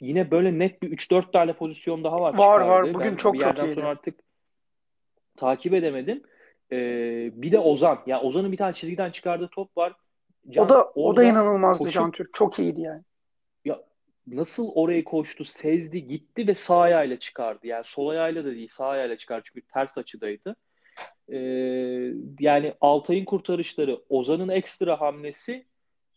yine 0.00 0.30
böyle 0.30 0.58
net 0.58 0.82
bir 0.82 0.90
3-4 0.90 1.32
tane 1.32 1.52
pozisyon 1.52 2.04
daha 2.04 2.20
var. 2.20 2.34
Var 2.34 2.60
çıkardı. 2.60 2.68
var. 2.68 2.94
Bugün 2.94 3.10
Ben 3.10 3.16
çok 3.16 3.34
bir 3.34 3.38
çok 3.38 3.48
yerden 3.48 3.64
iyiydi. 3.64 3.74
sonra 3.74 3.88
artık 3.88 4.18
takip 5.36 5.74
edemedim. 5.74 6.22
Ee, 6.72 7.30
bir 7.32 7.52
de 7.52 7.58
Ozan. 7.58 7.98
Ya 8.06 8.20
Ozan'ın 8.20 8.52
bir 8.52 8.56
tane 8.56 8.72
çizgiden 8.72 9.10
çıkardığı 9.10 9.48
top 9.48 9.76
var. 9.76 9.92
Can 10.50 10.64
O 10.64 10.68
da 10.68 10.90
o 10.94 11.16
da 11.16 11.24
inanılmazdı 11.24 11.78
koşup 11.84 11.94
Can 11.94 12.10
Türk. 12.10 12.34
Çok 12.34 12.58
iyiydi 12.58 12.80
yani. 12.80 13.02
ya 13.64 13.82
nasıl 14.26 14.70
oraya 14.74 15.04
koştu, 15.04 15.44
sezdi, 15.44 16.06
gitti 16.06 16.48
ve 16.48 16.54
sağ 16.54 16.78
ayağıyla 16.80 17.18
çıkardı. 17.18 17.66
Yani 17.66 17.84
sol 17.84 18.08
ayağıyla 18.08 18.44
da 18.44 18.50
değil, 18.54 18.68
sağ 18.72 18.86
ayağıyla 18.86 19.16
çıkardı 19.16 19.42
çünkü 19.52 19.66
ters 19.66 19.98
açıdaydı. 19.98 20.56
Ee, 21.32 21.38
yani 22.40 22.74
Altay'ın 22.80 23.24
kurtarışları, 23.24 24.00
Ozan'ın 24.08 24.48
ekstra 24.48 25.00
hamlesi 25.00 25.66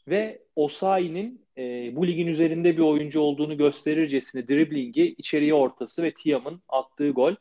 ve 0.07 0.41
Osayi'nin 0.55 1.45
e, 1.57 1.95
bu 1.95 2.07
ligin 2.07 2.27
üzerinde 2.27 2.77
bir 2.77 2.81
oyuncu 2.81 3.21
olduğunu 3.21 3.57
gösterircesine 3.57 4.47
driblingi, 4.47 5.15
içeriye 5.17 5.53
ortası 5.53 6.03
ve 6.03 6.13
Tiam'ın 6.13 6.61
attığı 6.69 7.09
gol 7.09 7.35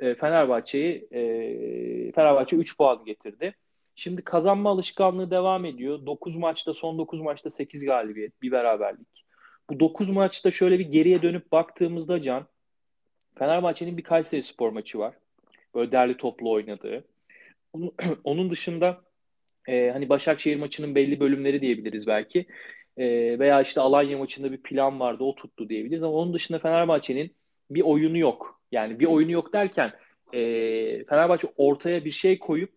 e, 0.00 0.14
Fenerbahçe'yi 0.14 1.08
e, 1.12 2.12
Fenerbahçe 2.12 2.56
3 2.56 2.76
puan 2.76 3.04
getirdi. 3.04 3.54
Şimdi 3.96 4.22
kazanma 4.22 4.70
alışkanlığı 4.70 5.30
devam 5.30 5.64
ediyor. 5.64 6.06
9 6.06 6.36
maçta 6.36 6.74
son 6.74 6.98
9 6.98 7.20
maçta 7.20 7.50
8 7.50 7.84
galibiyet, 7.84 8.42
bir 8.42 8.52
beraberlik. 8.52 9.24
Bu 9.70 9.80
9 9.80 10.08
maçta 10.08 10.50
şöyle 10.50 10.78
bir 10.78 10.88
geriye 10.88 11.22
dönüp 11.22 11.52
baktığımızda 11.52 12.20
Can, 12.20 12.46
Fenerbahçe'nin 13.38 13.96
bir 13.96 14.02
Kayseri 14.02 14.42
Spor 14.42 14.70
maçı 14.70 14.98
var. 14.98 15.14
Böyle 15.74 15.92
derli 15.92 16.16
toplu 16.16 16.50
oynadığı. 16.50 17.04
Onun, 18.24 18.50
dışında 18.50 19.00
e, 19.68 19.90
hani 19.90 20.08
Başakşehir 20.08 20.56
maçının 20.56 20.94
belli 20.94 21.20
bölümleri 21.20 21.60
diyebiliriz 21.60 22.06
belki. 22.06 22.46
E, 22.96 23.38
veya 23.38 23.62
işte 23.62 23.80
Alanya 23.80 24.18
maçında 24.18 24.52
bir 24.52 24.62
plan 24.62 25.00
vardı, 25.00 25.24
o 25.24 25.34
tuttu 25.34 25.68
diyebiliriz. 25.68 26.02
Ama 26.02 26.12
onun 26.12 26.34
dışında 26.34 26.58
Fenerbahçe'nin 26.58 27.36
bir 27.70 27.82
oyunu 27.82 28.18
yok. 28.18 28.60
Yani 28.72 29.00
bir 29.00 29.06
oyunu 29.06 29.30
yok 29.30 29.52
derken 29.52 29.92
e, 30.32 30.40
Fenerbahçe 31.04 31.48
ortaya 31.56 32.04
bir 32.04 32.10
şey 32.10 32.38
koyup 32.38 32.72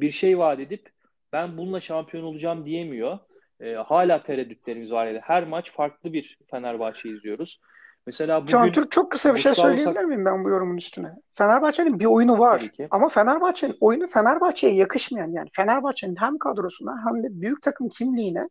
bir 0.00 0.10
şey 0.10 0.38
vaat 0.38 0.60
edip 0.60 0.88
ben 1.32 1.58
bununla 1.58 1.80
şampiyon 1.80 2.24
olacağım 2.24 2.66
diyemiyor. 2.66 3.18
E, 3.60 3.74
hala 3.74 4.22
tereddütlerimiz 4.22 4.92
var. 4.92 5.06
Yani 5.06 5.20
her 5.22 5.44
maç 5.44 5.72
farklı 5.72 6.12
bir 6.12 6.38
Fenerbahçe 6.50 7.08
izliyoruz. 7.08 7.60
Mesela 8.08 8.46
Can 8.46 8.62
bugün 8.62 8.72
Türk 8.72 8.90
çok 8.90 9.12
kısa 9.12 9.34
bir 9.34 9.40
şey 9.40 9.50
Gustavo 9.52 9.68
söyleyebilir 9.68 10.04
miyim 10.04 10.24
ben 10.24 10.44
bu 10.44 10.48
yorumun 10.48 10.76
üstüne? 10.76 11.12
Fenerbahçe'nin 11.34 11.98
bir 11.98 12.04
oyunu 12.04 12.38
var 12.38 12.70
ama 12.90 13.08
Fenerbahçe'nin 13.08 13.76
oyunu 13.80 14.06
Fenerbahçe'ye 14.06 14.74
yakışmayan 14.74 15.32
yani 15.32 15.48
Fenerbahçe'nin 15.52 16.16
hem 16.16 16.38
kadrosuna 16.38 16.96
hem 17.06 17.22
de 17.22 17.40
büyük 17.40 17.62
takım 17.62 17.88
kimliğine 17.88 18.48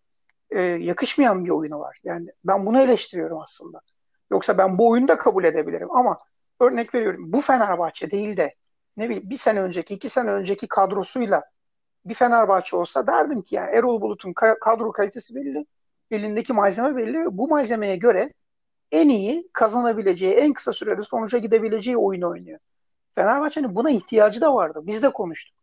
e, 0.50 0.62
yakışmayan 0.62 1.46
bir 1.46 1.50
oyunu 1.50 1.80
var. 1.80 2.00
Yani 2.04 2.28
ben 2.44 2.66
bunu 2.66 2.80
eleştiriyorum 2.80 3.40
aslında. 3.40 3.82
Yoksa 4.32 4.58
ben 4.58 4.78
bu 4.78 4.90
oyunu 4.90 5.08
da 5.08 5.18
kabul 5.18 5.44
edebilirim 5.44 5.92
ama 5.92 6.18
örnek 6.60 6.96
veriyorum 6.96 7.34
bu 7.34 7.42
Fenerbahçe 7.42 8.12
değil 8.12 8.38
de 8.38 8.54
ne 8.98 9.10
bileyim 9.10 9.30
bir 9.30 9.38
sene 9.38 9.62
önceki 9.62 9.94
iki 9.94 10.10
sene 10.10 10.32
önceki 10.32 10.68
kadrosuyla 10.68 11.44
bir 12.06 12.14
Fenerbahçe 12.14 12.76
olsa 12.76 13.08
derdim 13.08 13.42
ki 13.42 13.56
yani 13.56 13.76
Erol 13.76 14.02
Bulut'un 14.02 14.34
ka- 14.34 14.60
kadro 14.60 14.92
kalitesi 14.92 15.36
belli, 15.36 15.66
elindeki 16.12 16.54
malzeme 16.54 16.96
belli 16.96 17.20
ve 17.20 17.38
bu 17.38 17.48
malzemeye 17.48 17.96
göre 17.96 18.34
en 18.92 19.10
iyi 19.10 19.50
kazanabileceği, 19.54 20.34
en 20.34 20.54
kısa 20.54 20.72
sürede 20.72 21.02
sonuca 21.02 21.38
gidebileceği 21.38 21.98
oyunu 21.98 22.30
oynuyor. 22.30 22.60
Fenerbahçe'nin 23.16 23.76
buna 23.76 23.90
ihtiyacı 23.90 24.42
da 24.42 24.56
vardı. 24.56 24.80
Biz 24.84 25.04
de 25.04 25.10
konuştuk. 25.10 25.58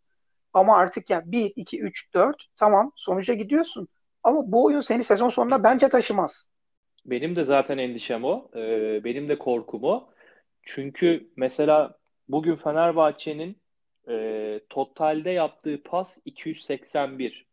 Ama 0.53 0.77
artık 0.77 1.11
yani 1.11 1.33
1, 1.33 1.53
2, 1.57 1.81
3, 1.81 2.15
4 2.15 2.47
tamam 2.57 2.93
sonuca 2.97 3.35
gidiyorsun. 3.35 3.89
Ama 4.23 4.53
bu 4.53 4.65
oyun 4.65 4.81
seni 4.81 5.05
sezon 5.05 5.29
sonunda 5.29 5.65
bence 5.65 5.89
taşımaz. 5.89 6.49
Benim 7.07 7.37
de 7.37 7.45
zaten 7.45 7.79
endişem 7.79 8.25
o. 8.25 8.51
Ee, 8.57 9.05
benim 9.05 9.29
de 9.29 9.39
korkum 9.39 9.85
o. 9.85 10.09
Çünkü 10.63 11.31
mesela 11.37 11.99
bugün 12.29 12.55
Fenerbahçe'nin 12.55 13.57
e, 14.09 14.61
totalde 14.71 15.31
yaptığı 15.31 15.83
pas 15.83 16.19
281. 16.25 17.47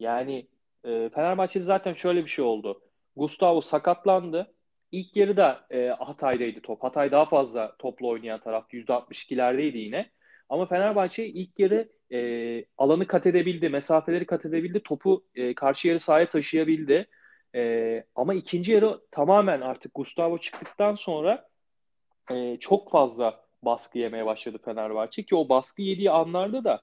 Yani 0.00 0.46
e, 0.84 1.10
Fenerbahçe'de 1.14 1.64
zaten 1.64 1.92
şöyle 1.92 2.24
bir 2.24 2.30
şey 2.30 2.44
oldu. 2.44 2.80
Gustavo 3.16 3.60
sakatlandı. 3.60 4.54
İlk 4.92 5.16
yarıda 5.16 5.66
e, 5.70 5.86
Hatay'daydı 5.88 6.60
top. 6.60 6.82
Hatay 6.82 7.10
daha 7.10 7.24
fazla 7.26 7.76
topla 7.78 8.06
oynayan 8.06 8.40
taraftı. 8.40 8.76
%62'lerdeydi 8.76 9.76
yine. 9.78 10.10
Ama 10.48 10.66
Fenerbahçe 10.66 11.26
ilk 11.26 11.58
yarı 11.58 11.88
e, 12.12 12.64
alanı 12.78 13.06
kat 13.06 13.26
edebildi, 13.26 13.68
mesafeleri 13.68 14.26
kat 14.26 14.46
edebildi, 14.46 14.80
topu 14.84 15.24
e, 15.34 15.54
karşı 15.54 15.88
yarı 15.88 16.00
sahaya 16.00 16.28
taşıyabildi. 16.28 17.06
E, 17.54 18.04
ama 18.14 18.34
ikinci 18.34 18.72
yarı 18.72 19.00
tamamen 19.10 19.60
artık 19.60 19.94
Gustavo 19.94 20.38
çıktıktan 20.38 20.94
sonra 20.94 21.48
e, 22.30 22.56
çok 22.60 22.90
fazla 22.90 23.44
baskı 23.62 23.98
yemeye 23.98 24.26
başladı 24.26 24.58
Fenerbahçe 24.64 25.22
ki 25.22 25.36
o 25.36 25.48
baskı 25.48 25.82
yediği 25.82 26.10
anlarda 26.10 26.64
da 26.64 26.82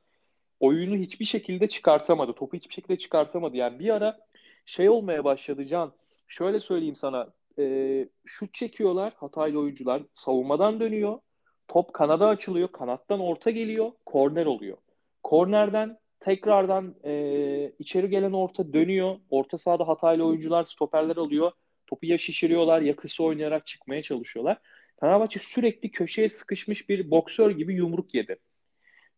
oyunu 0.60 0.96
hiçbir 0.96 1.26
şekilde 1.26 1.68
çıkartamadı. 1.68 2.34
Topu 2.34 2.58
hiçbir 2.58 2.74
şekilde 2.74 2.98
çıkartamadı. 2.98 3.58
Yani 3.58 3.80
bir 3.80 3.90
ara 3.90 4.20
şey 4.66 4.90
olmaya 4.90 5.24
başladı 5.24 5.66
Can. 5.66 5.94
Şöyle 6.28 6.60
söyleyeyim 6.60 6.96
sana. 6.96 7.34
E, 7.60 8.08
şut 8.26 8.54
çekiyorlar 8.54 9.14
Hataylı 9.18 9.60
oyuncular. 9.60 10.02
Savunmadan 10.14 10.80
dönüyor. 10.80 11.20
Top 11.68 11.94
kanada 11.94 12.28
açılıyor. 12.28 12.72
Kanattan 12.72 13.20
orta 13.20 13.52
geliyor. 13.52 13.92
Korner 14.06 14.46
oluyor. 14.46 14.78
Kornerden 15.24 15.98
tekrardan 16.20 16.96
e, 17.04 17.72
içeri 17.80 18.10
gelen 18.10 18.34
orta 18.34 18.74
dönüyor. 18.74 19.16
Orta 19.30 19.58
sahada 19.58 19.88
Hataylı 19.88 20.26
oyuncular 20.26 20.64
stoperler 20.64 21.18
alıyor. 21.18 21.52
Topu 21.88 22.06
ya 22.06 22.18
şişiriyorlar 22.18 22.82
ya 22.82 22.96
kısa 22.96 23.24
oynayarak 23.24 23.68
çıkmaya 23.68 24.02
çalışıyorlar. 24.02 24.58
Fenerbahçe 25.00 25.40
sürekli 25.40 25.92
köşeye 25.92 26.30
sıkışmış 26.30 26.90
bir 26.90 27.12
boksör 27.12 27.52
gibi 27.52 27.74
yumruk 27.74 28.14
yedi. 28.14 28.40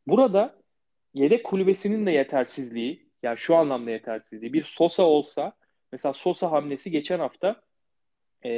Burada 0.08 0.56
yedek 1.14 1.44
kulübesinin 1.44 2.06
de 2.06 2.12
yetersizliği, 2.12 3.10
yani 3.24 3.38
şu 3.38 3.56
anlamda 3.56 3.92
yetersizliği, 3.92 4.54
bir 4.54 4.64
Sosa 4.64 5.04
olsa, 5.04 5.54
mesela 5.92 6.14
Sosa 6.14 6.52
hamlesi 6.52 6.92
geçen 6.92 7.20
hafta 7.20 7.62
e, 8.46 8.52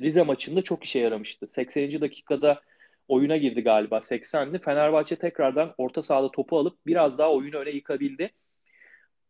Rize 0.00 0.22
maçında 0.22 0.62
çok 0.62 0.84
işe 0.84 0.98
yaramıştı. 0.98 1.46
80. 1.46 2.00
dakikada 2.00 2.60
oyuna 3.08 3.36
girdi 3.36 3.60
galiba 3.60 4.00
80'di. 4.00 4.58
Fenerbahçe 4.58 5.16
tekrardan 5.16 5.74
orta 5.78 6.02
sahada 6.02 6.30
topu 6.30 6.58
alıp 6.58 6.78
biraz 6.86 7.18
daha 7.18 7.32
oyunu 7.32 7.56
öne 7.56 7.70
yıkabildi. 7.70 8.30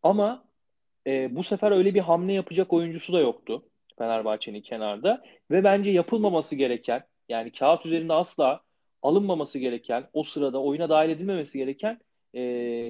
Ama 0.03 0.45
e, 1.07 1.35
bu 1.35 1.43
sefer 1.43 1.71
öyle 1.71 1.93
bir 1.93 1.99
hamle 1.99 2.33
yapacak 2.33 2.73
oyuncusu 2.73 3.13
da 3.13 3.19
yoktu 3.19 3.69
Fenerbahçe'nin 3.97 4.61
kenarda. 4.61 5.23
Ve 5.51 5.63
bence 5.63 5.91
yapılmaması 5.91 6.55
gereken, 6.55 7.03
yani 7.29 7.51
kağıt 7.51 7.85
üzerinde 7.85 8.13
asla 8.13 8.61
alınmaması 9.01 9.59
gereken, 9.59 10.07
o 10.13 10.23
sırada 10.23 10.61
oyuna 10.61 10.89
dahil 10.89 11.09
edilmemesi 11.09 11.57
gereken 11.57 11.99
e, 12.35 12.41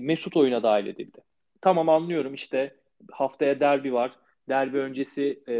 Mesut 0.01 0.37
oyuna 0.37 0.63
dahil 0.63 0.87
edildi. 0.87 1.23
Tamam 1.61 1.89
anlıyorum 1.89 2.33
işte 2.33 2.75
haftaya 3.11 3.59
derbi 3.59 3.93
var. 3.93 4.11
Derbi 4.49 4.77
öncesi 4.77 5.43
e, 5.47 5.55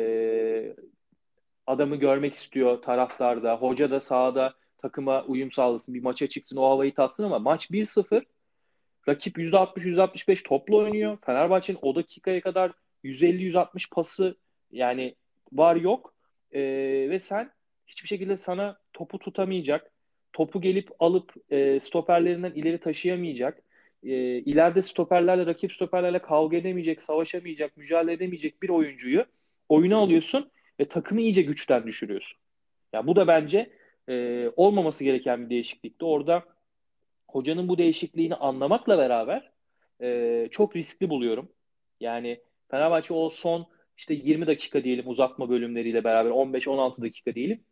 adamı 1.67 1.95
görmek 1.95 2.33
istiyor 2.33 2.81
taraftarda. 2.81 3.55
Hoca 3.55 3.91
da 3.91 4.01
sahada 4.01 4.53
takıma 4.77 5.23
uyum 5.23 5.51
sağlasın, 5.51 5.93
bir 5.93 6.03
maça 6.03 6.27
çıksın, 6.27 6.57
o 6.57 6.69
havayı 6.69 6.93
tatsın 6.93 7.23
ama 7.23 7.39
maç 7.39 7.71
1-0. 7.71 8.25
Rakip 9.07 9.37
%60-%65 9.37 10.43
topla 10.43 10.75
oynuyor. 10.75 11.17
Fenerbahçe'nin 11.25 11.79
o 11.81 11.95
dakikaya 11.95 12.41
kadar 12.41 12.71
150-160 13.03 13.89
pası 13.89 14.35
yani 14.71 15.15
var 15.53 15.75
yok. 15.75 16.13
E, 16.51 16.61
ve 17.09 17.19
sen 17.19 17.51
hiçbir 17.87 18.07
şekilde 18.07 18.37
sana 18.37 18.77
topu 18.93 19.19
tutamayacak, 19.19 19.91
topu 20.33 20.61
gelip 20.61 20.89
alıp 20.99 21.33
e, 21.49 21.79
stoperlerinden 21.79 22.51
ileri 22.51 22.79
taşıyamayacak, 22.79 23.61
e, 24.03 24.13
ileride 24.37 24.81
stoperlerle, 24.81 25.45
rakip 25.45 25.73
stoperlerle 25.73 26.19
kavga 26.19 26.57
edemeyecek, 26.57 27.01
savaşamayacak, 27.01 27.77
mücadele 27.77 28.13
edemeyecek 28.13 28.63
bir 28.63 28.69
oyuncuyu 28.69 29.25
oyuna 29.69 29.97
alıyorsun 29.97 30.51
ve 30.79 30.87
takımı 30.87 31.21
iyice 31.21 31.41
güçten 31.41 31.87
düşürüyorsun. 31.87 32.37
Ya 32.93 32.97
yani 32.99 33.07
bu 33.07 33.15
da 33.15 33.27
bence 33.27 33.69
e, 34.09 34.45
olmaması 34.55 35.03
gereken 35.03 35.45
bir 35.45 35.49
değişiklikti. 35.49 36.05
Orada 36.05 36.43
hocanın 37.27 37.67
bu 37.67 37.77
değişikliğini 37.77 38.35
anlamakla 38.35 38.97
beraber 38.97 39.51
e, 40.01 40.47
çok 40.51 40.75
riskli 40.75 41.09
buluyorum. 41.09 41.49
Yani 41.99 42.41
Fenerbahçe 42.71 43.13
o 43.13 43.29
son 43.29 43.67
işte 43.97 44.13
20 44.13 44.47
dakika 44.47 44.83
diyelim 44.83 45.07
uzatma 45.07 45.49
bölümleriyle 45.49 46.03
beraber 46.03 46.29
15-16 46.29 47.01
dakika 47.01 47.35
diyelim. 47.35 47.63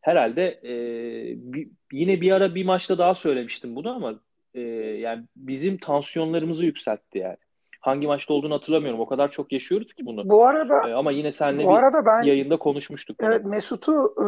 Herhalde 0.00 0.60
e, 0.64 0.72
bir, 1.36 1.68
yine 1.92 2.20
bir 2.20 2.30
ara 2.30 2.54
bir 2.54 2.64
maçta 2.64 2.98
daha 2.98 3.14
söylemiştim 3.14 3.76
bunu 3.76 3.94
ama 3.94 4.20
e, 4.54 4.60
yani 5.00 5.24
bizim 5.36 5.78
tansiyonlarımızı 5.78 6.64
yükseltti 6.64 7.18
yani. 7.18 7.36
Hangi 7.80 8.06
maçta 8.06 8.34
olduğunu 8.34 8.54
hatırlamıyorum. 8.54 9.00
O 9.00 9.06
kadar 9.06 9.30
çok 9.30 9.52
yaşıyoruz 9.52 9.94
ki 9.94 10.06
bunu. 10.06 10.30
Bu 10.30 10.46
arada 10.46 10.88
e, 10.88 10.92
ama 10.92 11.12
yine 11.12 11.32
seninle 11.32 11.64
bu 11.64 11.68
bir 11.68 11.74
arada 11.74 12.06
ben 12.06 12.22
yayında 12.22 12.58
konuşmuştuk. 12.58 13.20
Bunu. 13.20 13.28
Evet 13.28 13.44
Mesut'u 13.44 14.14
e, 14.18 14.24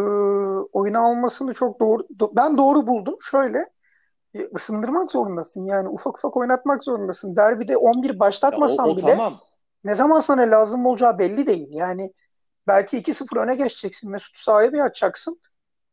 oyuna 0.78 1.00
almasını 1.00 1.54
çok 1.54 1.80
doğru 1.80 2.06
do, 2.18 2.32
ben 2.36 2.58
doğru 2.58 2.86
buldum. 2.86 3.16
Şöyle 3.20 3.58
e, 4.34 4.48
ısındırmak 4.56 5.12
zorundasın. 5.12 5.64
Yani 5.64 5.88
ufak 5.88 6.18
ufak 6.18 6.36
oynatmak 6.36 6.84
zorundasın. 6.84 7.36
Derbide 7.36 7.76
11 7.76 8.18
başlatmasan 8.18 8.84
ya 8.84 8.90
o, 8.90 8.92
o 8.92 8.96
bile 8.96 9.06
tamam. 9.06 9.40
ne 9.84 9.94
zaman 9.94 10.20
sana 10.20 10.42
lazım 10.42 10.86
olacağı 10.86 11.18
belli 11.18 11.46
değil. 11.46 11.68
Yani 11.70 12.12
belki 12.66 12.98
2-0 12.98 13.36
öne 13.40 13.54
geçeceksin. 13.54 14.10
Mesut'u 14.10 14.40
sahaya 14.40 14.72
bir 14.72 14.80
açacaksın. 14.80 15.40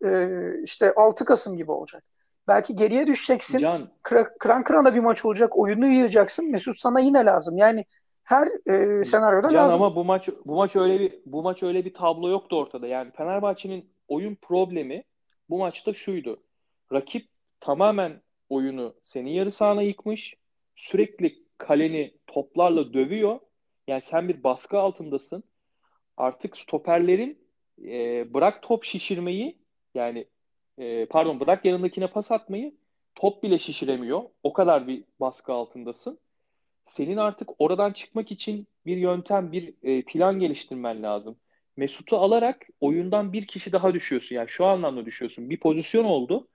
E, 0.06 0.30
işte 0.64 0.94
6 0.96 1.26
Kasım 1.26 1.56
gibi 1.56 1.72
olacak. 1.72 2.04
Belki 2.50 2.76
geriye 2.76 3.08
düşeceksin. 3.08 3.60
Can, 3.60 3.90
Kıra, 4.04 4.38
kıran 4.38 4.64
kırana 4.64 4.96
bir 4.96 5.00
maç 5.00 5.26
olacak. 5.26 5.58
Oyunu 5.58 5.88
yiyeceksin. 5.88 6.52
Mesut 6.52 6.78
sana 6.78 7.00
yine 7.00 7.26
lazım. 7.26 7.58
Yani 7.58 7.86
her 8.24 8.48
e, 8.48 9.04
senaryoda 9.04 9.50
Can 9.50 9.64
lazım. 9.64 9.82
ama 9.82 9.96
bu 9.96 10.06
maç 10.06 10.30
bu 10.46 10.56
maç 10.56 10.76
öyle 10.76 11.00
bir 11.00 11.20
bu 11.26 11.44
maç 11.44 11.64
öyle 11.64 11.86
bir 11.86 11.94
tablo 11.94 12.30
yoktu 12.30 12.58
ortada. 12.58 12.88
Yani 12.88 13.12
Fenerbahçe'nin 13.12 13.90
oyun 14.08 14.36
problemi 14.36 15.04
bu 15.50 15.58
maçta 15.58 15.94
şuydu. 15.94 16.44
Rakip 16.94 17.28
tamamen 17.60 18.22
oyunu 18.50 18.96
senin 19.04 19.30
yarı 19.30 19.52
sahana 19.52 19.82
yıkmış. 19.82 20.36
Sürekli 20.76 21.36
kaleni 21.58 22.14
toplarla 22.28 22.94
dövüyor. 22.94 23.40
Yani 23.88 24.02
sen 24.02 24.28
bir 24.30 24.44
baskı 24.44 24.80
altındasın. 24.80 25.44
Artık 26.18 26.58
stoperlerin 26.58 27.40
e, 27.86 28.34
bırak 28.34 28.64
top 28.64 28.84
şişirmeyi 28.84 29.58
yani 29.96 30.26
e, 30.80 31.06
pardon 31.06 31.40
bırak 31.40 31.66
yanındakine 31.66 32.08
pas 32.08 32.32
atmayı 32.32 32.76
top 33.16 33.44
bile 33.44 33.60
şişiremiyor. 33.60 34.24
O 34.44 34.54
kadar 34.54 34.88
bir 34.88 35.04
baskı 35.20 35.54
altındasın. 35.54 36.20
Senin 36.86 37.18
artık 37.18 37.50
oradan 37.62 37.94
çıkmak 37.94 38.32
için 38.32 38.68
bir 38.86 38.98
yöntem, 38.98 39.52
bir 39.52 39.74
e, 39.84 40.06
plan 40.06 40.40
geliştirmen 40.40 41.04
lazım. 41.04 41.38
Mesut'u 41.78 42.18
alarak 42.18 42.68
oyundan 42.82 43.34
bir 43.34 43.48
kişi 43.48 43.72
daha 43.72 43.94
düşüyorsun. 43.94 44.36
Yani 44.36 44.50
şu 44.50 44.66
anlamda 44.66 45.06
düşüyorsun. 45.06 45.50
Bir 45.50 45.60
pozisyon 45.60 46.06
oldu. 46.06 46.48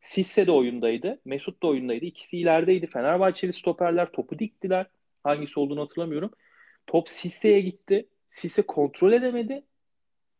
Sisse 0.00 0.46
de 0.46 0.50
oyundaydı. 0.52 1.20
Mesut 1.24 1.62
da 1.62 1.66
oyundaydı. 1.66 2.04
İkisi 2.04 2.38
ilerideydi. 2.38 2.86
Fenerbahçeli 2.86 3.52
stoperler 3.52 4.12
topu 4.12 4.38
diktiler. 4.38 4.86
Hangisi 5.24 5.60
olduğunu 5.60 5.80
hatırlamıyorum. 5.80 6.30
Top 6.86 7.08
Sisse'ye 7.08 7.60
gitti. 7.60 8.08
Sisse 8.30 8.62
kontrol 8.62 9.12
edemedi. 9.12 9.64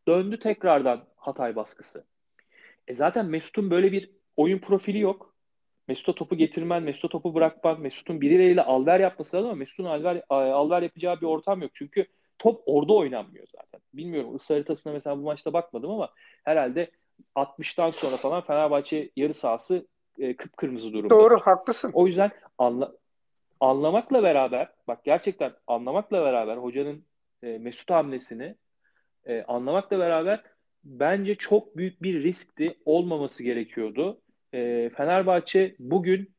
Döndü 0.08 0.38
tekrardan 0.38 1.04
Hatay 1.16 1.56
baskısı. 1.56 2.04
E 2.88 2.94
zaten 2.94 3.26
Mesut'un 3.26 3.70
böyle 3.70 3.92
bir 3.92 4.10
oyun 4.36 4.58
profili 4.58 4.98
yok. 4.98 5.34
Mesut'a 5.88 6.14
topu 6.14 6.36
getirmen, 6.36 6.82
Mesut'a 6.82 7.08
topu 7.08 7.34
bırakman, 7.34 7.80
Mesut'un 7.80 8.20
birileriyle 8.20 8.62
alver 8.62 9.00
yapması 9.00 9.36
lazım 9.36 9.48
ama 9.48 9.58
Mesut'un 9.58 9.84
alver, 9.84 10.22
alver 10.28 10.82
yapacağı 10.82 11.20
bir 11.20 11.26
ortam 11.26 11.62
yok. 11.62 11.70
Çünkü 11.74 12.06
top 12.38 12.62
orada 12.66 12.92
oynanmıyor 12.92 13.46
zaten. 13.56 13.80
Bilmiyorum 13.94 14.34
ısı 14.34 14.52
haritasına 14.54 14.92
mesela 14.92 15.18
bu 15.18 15.22
maçta 15.22 15.52
bakmadım 15.52 15.90
ama 15.90 16.10
herhalde 16.44 16.90
60'tan 17.36 17.90
sonra 17.90 18.16
falan 18.16 18.40
Fenerbahçe 18.40 19.10
yarı 19.16 19.34
sahası 19.34 19.86
e, 20.18 20.36
kıpkırmızı 20.36 20.92
durumda. 20.92 21.14
Doğru, 21.14 21.38
haklısın. 21.40 21.90
O 21.94 22.06
yüzden 22.06 22.30
anla, 22.58 22.92
anlamakla 23.60 24.22
beraber 24.22 24.68
bak 24.88 25.04
gerçekten 25.04 25.52
anlamakla 25.66 26.24
beraber 26.24 26.56
hocanın 26.56 27.04
e, 27.42 27.58
Mesut 27.58 27.90
hamlesini 27.90 28.54
e, 29.26 29.42
anlamakla 29.42 29.98
beraber 29.98 30.42
bence 30.84 31.34
çok 31.34 31.76
büyük 31.76 32.02
bir 32.02 32.22
riskti. 32.22 32.74
Olmaması 32.84 33.42
gerekiyordu. 33.42 34.20
E, 34.54 34.90
Fenerbahçe 34.96 35.76
bugün 35.78 36.34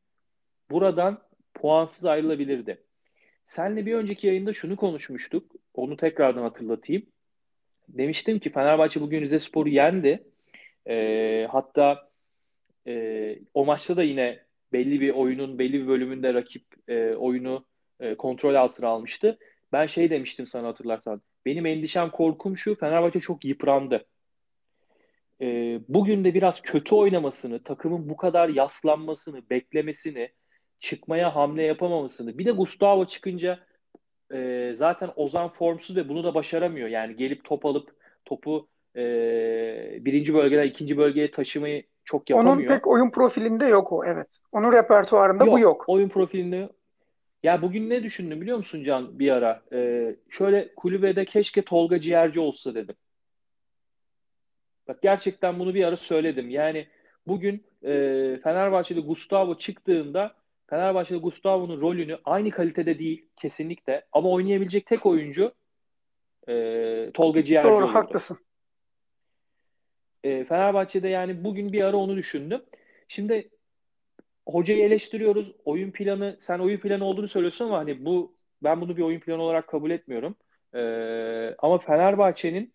buradan 0.70 1.22
puansız 1.54 2.04
ayrılabilirdi. 2.04 2.84
Senle 3.46 3.86
bir 3.86 3.94
önceki 3.94 4.26
yayında 4.26 4.52
şunu 4.52 4.76
konuşmuştuk. 4.76 5.52
Onu 5.74 5.96
tekrardan 5.96 6.42
hatırlatayım. 6.42 7.06
Demiştim 7.88 8.38
ki 8.38 8.50
Fenerbahçe 8.50 9.00
bugün 9.00 9.20
Rize 9.20 9.38
Spor'u 9.38 9.68
yendi. 9.68 10.24
E, 10.88 11.46
hatta 11.50 12.10
e, 12.86 13.38
o 13.54 13.64
maçta 13.64 13.96
da 13.96 14.02
yine 14.02 14.40
belli 14.72 15.00
bir 15.00 15.10
oyunun 15.10 15.58
belli 15.58 15.82
bir 15.82 15.88
bölümünde 15.88 16.34
rakip 16.34 16.64
e, 16.88 17.14
oyunu 17.14 17.66
e, 18.00 18.14
kontrol 18.14 18.54
altına 18.54 18.88
almıştı. 18.88 19.38
Ben 19.72 19.86
şey 19.86 20.10
demiştim 20.10 20.46
sana 20.46 20.68
hatırlarsan. 20.68 21.22
Benim 21.46 21.66
endişem 21.66 22.10
korkum 22.10 22.56
şu 22.56 22.74
Fenerbahçe 22.74 23.20
çok 23.20 23.44
yıprandı. 23.44 24.06
E, 25.40 25.80
bugün 25.88 26.24
de 26.24 26.34
biraz 26.34 26.62
kötü 26.62 26.94
oynamasını, 26.94 27.62
takımın 27.62 28.08
bu 28.08 28.16
kadar 28.16 28.48
yaslanmasını, 28.48 29.50
beklemesini, 29.50 30.28
çıkmaya 30.78 31.36
hamle 31.36 31.64
yapamamasını. 31.64 32.38
Bir 32.38 32.46
de 32.46 32.50
Gustavo 32.50 33.04
çıkınca 33.04 33.58
e, 34.34 34.72
zaten 34.76 35.10
Ozan 35.16 35.48
formsuz 35.48 35.96
ve 35.96 36.08
bunu 36.08 36.24
da 36.24 36.34
başaramıyor. 36.34 36.88
Yani 36.88 37.16
gelip 37.16 37.44
top 37.44 37.66
alıp 37.66 37.90
topu 38.24 38.68
e, 38.96 39.02
birinci 40.00 40.34
bölgeden 40.34 40.66
ikinci 40.66 40.96
bölgeye 40.96 41.30
taşımayı 41.30 41.82
çok 42.04 42.30
yapamıyor. 42.30 42.56
Onun 42.56 42.66
pek 42.68 42.86
oyun 42.86 43.10
profilinde 43.10 43.66
yok 43.66 43.92
o 43.92 44.04
evet. 44.04 44.38
Onun 44.52 44.72
repertuarında 44.72 45.44
yok, 45.44 45.54
bu 45.54 45.58
yok. 45.58 45.84
Oyun 45.88 46.08
profilinde 46.08 46.68
ya 47.42 47.62
bugün 47.62 47.90
ne 47.90 48.02
düşündüm 48.02 48.40
biliyor 48.40 48.56
musun 48.56 48.82
Can 48.82 49.18
bir 49.18 49.30
ara? 49.30 49.62
Ee, 49.72 50.16
şöyle 50.30 50.74
kulübede 50.74 51.24
keşke 51.24 51.62
Tolga 51.62 52.00
Ciğerci 52.00 52.40
olsa 52.40 52.74
dedim. 52.74 52.94
Bak 54.88 55.02
gerçekten 55.02 55.58
bunu 55.58 55.74
bir 55.74 55.84
ara 55.84 55.96
söyledim. 55.96 56.50
Yani 56.50 56.86
bugün 57.26 57.64
e, 57.82 57.90
Fenerbahçe'de 58.44 59.00
Gustavo 59.00 59.58
çıktığında 59.58 60.34
Fenerbahçe'de 60.66 61.18
Gustavo'nun 61.18 61.80
rolünü 61.80 62.18
aynı 62.24 62.50
kalitede 62.50 62.98
değil 62.98 63.26
kesinlikle 63.36 64.04
ama 64.12 64.30
oynayabilecek 64.30 64.86
tek 64.86 65.06
oyuncu 65.06 65.52
e, 66.48 67.10
Tolga 67.14 67.44
Ciğerci 67.44 67.68
Doğru 67.68 67.84
olurdu. 67.84 67.94
haklısın. 67.94 68.38
E, 70.24 70.44
Fenerbahçe'de 70.44 71.08
yani 71.08 71.44
bugün 71.44 71.72
bir 71.72 71.82
ara 71.82 71.96
onu 71.96 72.16
düşündüm. 72.16 72.62
Şimdi 73.08 73.50
hocayı 74.46 74.84
eleştiriyoruz. 74.84 75.52
Oyun 75.64 75.90
planı, 75.90 76.36
sen 76.40 76.58
oyun 76.58 76.78
planı 76.78 77.04
olduğunu 77.04 77.28
söylüyorsun 77.28 77.64
ama 77.64 77.78
hani 77.78 78.04
bu 78.04 78.34
ben 78.62 78.80
bunu 78.80 78.96
bir 78.96 79.02
oyun 79.02 79.20
planı 79.20 79.42
olarak 79.42 79.68
kabul 79.68 79.90
etmiyorum. 79.90 80.36
Ee, 80.74 81.54
ama 81.58 81.78
Fenerbahçe'nin 81.78 82.73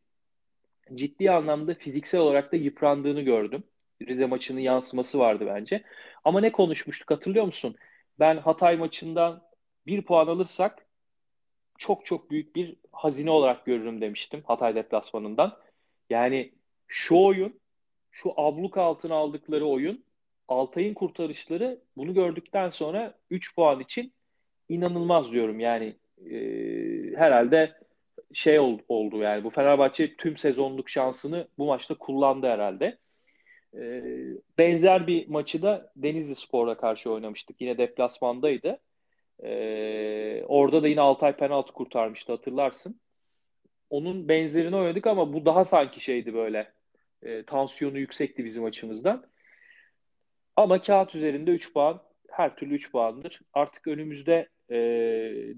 ciddi 0.93 1.31
anlamda 1.31 1.73
fiziksel 1.73 2.21
olarak 2.21 2.51
da 2.51 2.55
yıprandığını 2.55 3.21
gördüm. 3.21 3.63
Rize 4.07 4.25
maçının 4.25 4.59
yansıması 4.59 5.19
vardı 5.19 5.45
bence. 5.47 5.83
Ama 6.23 6.41
ne 6.41 6.51
konuşmuştuk 6.51 7.11
hatırlıyor 7.11 7.45
musun? 7.45 7.75
Ben 8.19 8.37
Hatay 8.37 8.77
maçından 8.77 9.43
bir 9.87 10.01
puan 10.01 10.27
alırsak 10.27 10.85
çok 11.77 12.05
çok 12.05 12.31
büyük 12.31 12.55
bir 12.55 12.75
hazine 12.91 13.31
olarak 13.31 13.65
görürüm 13.65 14.01
demiştim 14.01 14.43
Hatay 14.45 14.75
deplasmanından. 14.75 15.57
Yani 16.09 16.51
şu 16.87 17.15
oyun, 17.15 17.59
şu 18.11 18.33
abluk 18.37 18.77
altına 18.77 19.15
aldıkları 19.15 19.65
oyun 19.65 20.03
Altay'ın 20.49 20.93
kurtarışları 20.93 21.81
bunu 21.97 22.13
gördükten 22.13 22.69
sonra 22.69 23.13
3 23.29 23.55
puan 23.55 23.79
için 23.79 24.13
inanılmaz 24.69 25.31
diyorum. 25.31 25.59
Yani 25.59 25.95
e, 26.31 26.35
herhalde 27.15 27.75
şey 28.33 28.59
oldu, 28.59 29.21
yani 29.21 29.43
bu 29.43 29.49
Fenerbahçe 29.49 30.15
tüm 30.15 30.37
sezonluk 30.37 30.89
şansını 30.89 31.47
bu 31.57 31.65
maçta 31.65 31.95
kullandı 31.95 32.47
herhalde. 32.47 32.97
E, 33.77 34.03
benzer 34.57 35.07
bir 35.07 35.27
maçı 35.27 35.61
da 35.61 35.91
Denizli 35.95 36.35
Spor'la 36.35 36.77
karşı 36.77 37.11
oynamıştık. 37.11 37.61
Yine 37.61 37.77
deplasmandaydı. 37.77 38.79
E, 39.43 40.43
orada 40.47 40.83
da 40.83 40.87
yine 40.87 41.01
Altay 41.01 41.35
penaltı 41.35 41.73
kurtarmıştı 41.73 42.31
hatırlarsın. 42.31 42.99
Onun 43.89 44.29
benzerini 44.29 44.75
oynadık 44.75 45.07
ama 45.07 45.33
bu 45.33 45.45
daha 45.45 45.65
sanki 45.65 45.99
şeydi 45.99 46.33
böyle. 46.33 46.71
E, 47.23 47.43
tansiyonu 47.43 47.99
yüksekti 47.99 48.45
bizim 48.45 48.65
açımızdan. 48.65 49.25
Ama 50.55 50.81
kağıt 50.81 51.15
üzerinde 51.15 51.51
3 51.51 51.73
puan 51.73 52.01
her 52.31 52.55
türlü 52.55 52.75
3 52.75 52.91
puandır. 52.91 53.41
Artık 53.53 53.87
önümüzde 53.87 54.49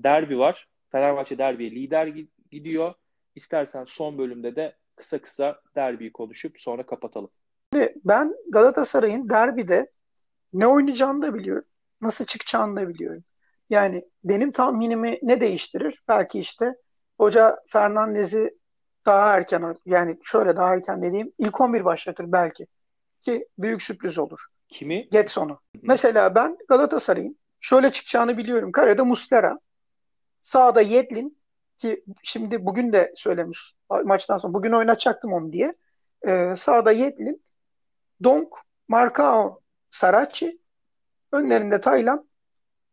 derbi 0.03 0.39
var. 0.39 0.67
Fenerbahçe 0.91 1.37
derbiye 1.37 1.71
lider 1.71 2.07
gidiyor. 2.51 2.93
İstersen 3.35 3.85
son 3.85 4.17
bölümde 4.17 4.55
de 4.55 4.75
kısa 4.95 5.21
kısa 5.21 5.61
derbiyi 5.75 6.11
konuşup 6.11 6.61
sonra 6.61 6.85
kapatalım. 6.85 7.29
Ben 8.05 8.35
Galatasaray'ın 8.49 9.29
derbide 9.29 9.91
ne 10.53 10.67
oynayacağını 10.67 11.21
da 11.21 11.33
biliyorum. 11.33 11.65
Nasıl 12.01 12.25
çıkacağını 12.25 12.75
da 12.75 12.89
biliyorum. 12.89 13.23
Yani 13.69 14.05
benim 14.23 14.51
tahminimi 14.51 15.19
ne 15.21 15.41
değiştirir? 15.41 16.03
Belki 16.07 16.39
işte 16.39 16.75
hoca 17.17 17.57
Fernandez'i 17.67 18.57
daha 19.05 19.35
erken 19.35 19.77
yani 19.85 20.19
şöyle 20.23 20.55
daha 20.55 20.73
erken 20.73 21.03
dediğim 21.03 21.33
ilk 21.37 21.61
11 21.61 21.85
başlatır 21.85 22.31
belki. 22.31 22.67
Ki 23.21 23.47
büyük 23.57 23.81
sürpriz 23.81 24.17
olur. 24.17 24.39
Kimi? 24.67 25.09
Getson'u. 25.09 25.59
Mesela 25.81 26.35
ben 26.35 26.57
Galatasaray'ın 26.67 27.39
şöyle 27.59 27.91
çıkacağını 27.91 28.37
biliyorum. 28.37 28.71
Karede 28.71 29.01
Muslera, 29.01 29.59
sağda 30.43 30.81
Yedlin 30.81 31.40
ki 31.81 32.03
şimdi 32.23 32.65
bugün 32.65 32.93
de 32.93 33.13
söylemiş 33.15 33.75
maçtan 33.89 34.37
sonra 34.37 34.53
bugün 34.53 34.71
oynatacaktım 34.71 35.33
onu 35.33 35.53
diye. 35.53 35.75
Ee, 36.27 36.55
sağda 36.57 36.91
Yedlin, 36.91 37.43
Donk, 38.23 38.47
Marcao, 38.87 39.59
Saracchi, 39.91 40.59
önlerinde 41.31 41.81
Taylan. 41.81 42.29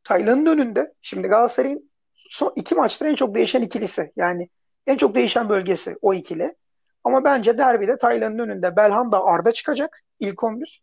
Taylan'ın 0.05 0.47
önünde. 0.47 0.95
Şimdi 1.03 1.29
Galatasaray'ın 1.29 1.91
son 2.31 2.53
iki 2.57 2.75
maçta 2.75 3.09
en 3.09 3.15
çok 3.15 3.35
değişen 3.35 3.63
ikilisi. 3.63 4.13
Yani 4.17 4.49
en 4.87 4.97
çok 4.97 5.15
değişen 5.15 5.49
bölgesi 5.49 5.97
o 6.03 6.15
ikili. 6.15 6.57
Ama 7.05 7.25
bence 7.25 7.59
derbide 7.59 7.99
Taylan'ın 7.99 8.39
önünde 8.39 8.77
Belhanda 8.77 9.25
Arda 9.25 9.53
çıkacak 9.53 10.03
ilk 10.21 10.45
11. 10.45 10.83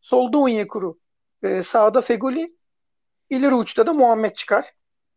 Solda 0.00 0.38
Onyekuru, 0.38 0.98
e, 1.42 1.62
sağda 1.62 2.00
Feguli, 2.00 2.56
ileri 3.30 3.54
uçta 3.54 3.86
da 3.86 3.92
Muhammed 3.92 4.34
çıkar. 4.34 4.72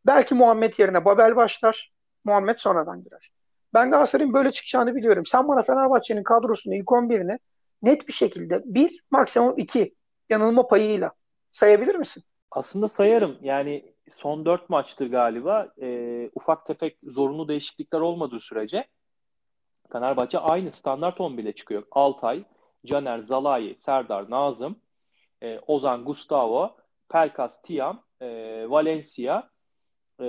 Belki 0.05 0.35
Muhammed 0.35 0.73
yerine 0.77 1.05
Babel 1.05 1.35
başlar. 1.35 1.94
Muhammed 2.25 2.57
sonradan 2.57 3.03
girer. 3.03 3.29
Ben 3.73 3.91
Galatasaray'ın 3.91 4.33
böyle 4.33 4.51
çıkacağını 4.51 4.95
biliyorum. 4.95 5.25
Sen 5.25 5.47
bana 5.47 5.61
Fenerbahçe'nin 5.61 6.23
kadrosunu 6.23 6.75
ilk 6.75 6.91
11'ini 6.91 7.39
net 7.81 8.07
bir 8.07 8.13
şekilde 8.13 8.61
bir 8.65 9.03
maksimum 9.11 9.53
iki 9.57 9.95
yanılma 10.29 10.67
payıyla 10.67 11.11
sayabilir 11.51 11.95
misin? 11.95 12.23
Aslında 12.51 12.87
sayarım. 12.87 13.37
Yani 13.41 13.95
son 14.11 14.45
dört 14.45 14.69
maçtır 14.69 15.11
galiba. 15.11 15.73
E, 15.81 16.29
ufak 16.35 16.65
tefek 16.65 16.97
zorunlu 17.03 17.47
değişiklikler 17.47 17.99
olmadığı 17.99 18.39
sürece 18.39 18.87
Fenerbahçe 19.91 20.39
aynı 20.39 20.71
standart 20.71 21.21
11 21.21 21.43
ile 21.43 21.55
çıkıyor. 21.55 21.83
Altay, 21.91 22.43
Caner, 22.85 23.19
Zalai, 23.19 23.75
Serdar, 23.75 24.29
Nazım, 24.29 24.79
e, 25.43 25.59
Ozan, 25.59 26.05
Gustavo, 26.05 26.77
Pelkas, 27.09 27.61
Tiam, 27.61 28.03
e, 28.21 28.27
Valencia, 28.69 29.49
e, 30.19 30.25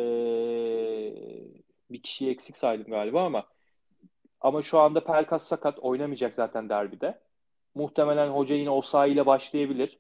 bir 1.91 2.03
kişiyi 2.03 2.31
eksik 2.31 2.57
saydım 2.57 2.87
galiba 2.91 3.25
ama 3.25 3.47
ama 4.41 4.63
şu 4.63 4.79
anda 4.79 5.05
Pelkas 5.05 5.47
sakat 5.47 5.79
oynamayacak 5.79 6.35
zaten 6.35 6.69
derbide. 6.69 7.21
Muhtemelen 7.75 8.29
hoca 8.29 8.55
yine 8.55 8.71
Osayi 8.71 9.13
ile 9.13 9.27
başlayabilir. 9.27 9.99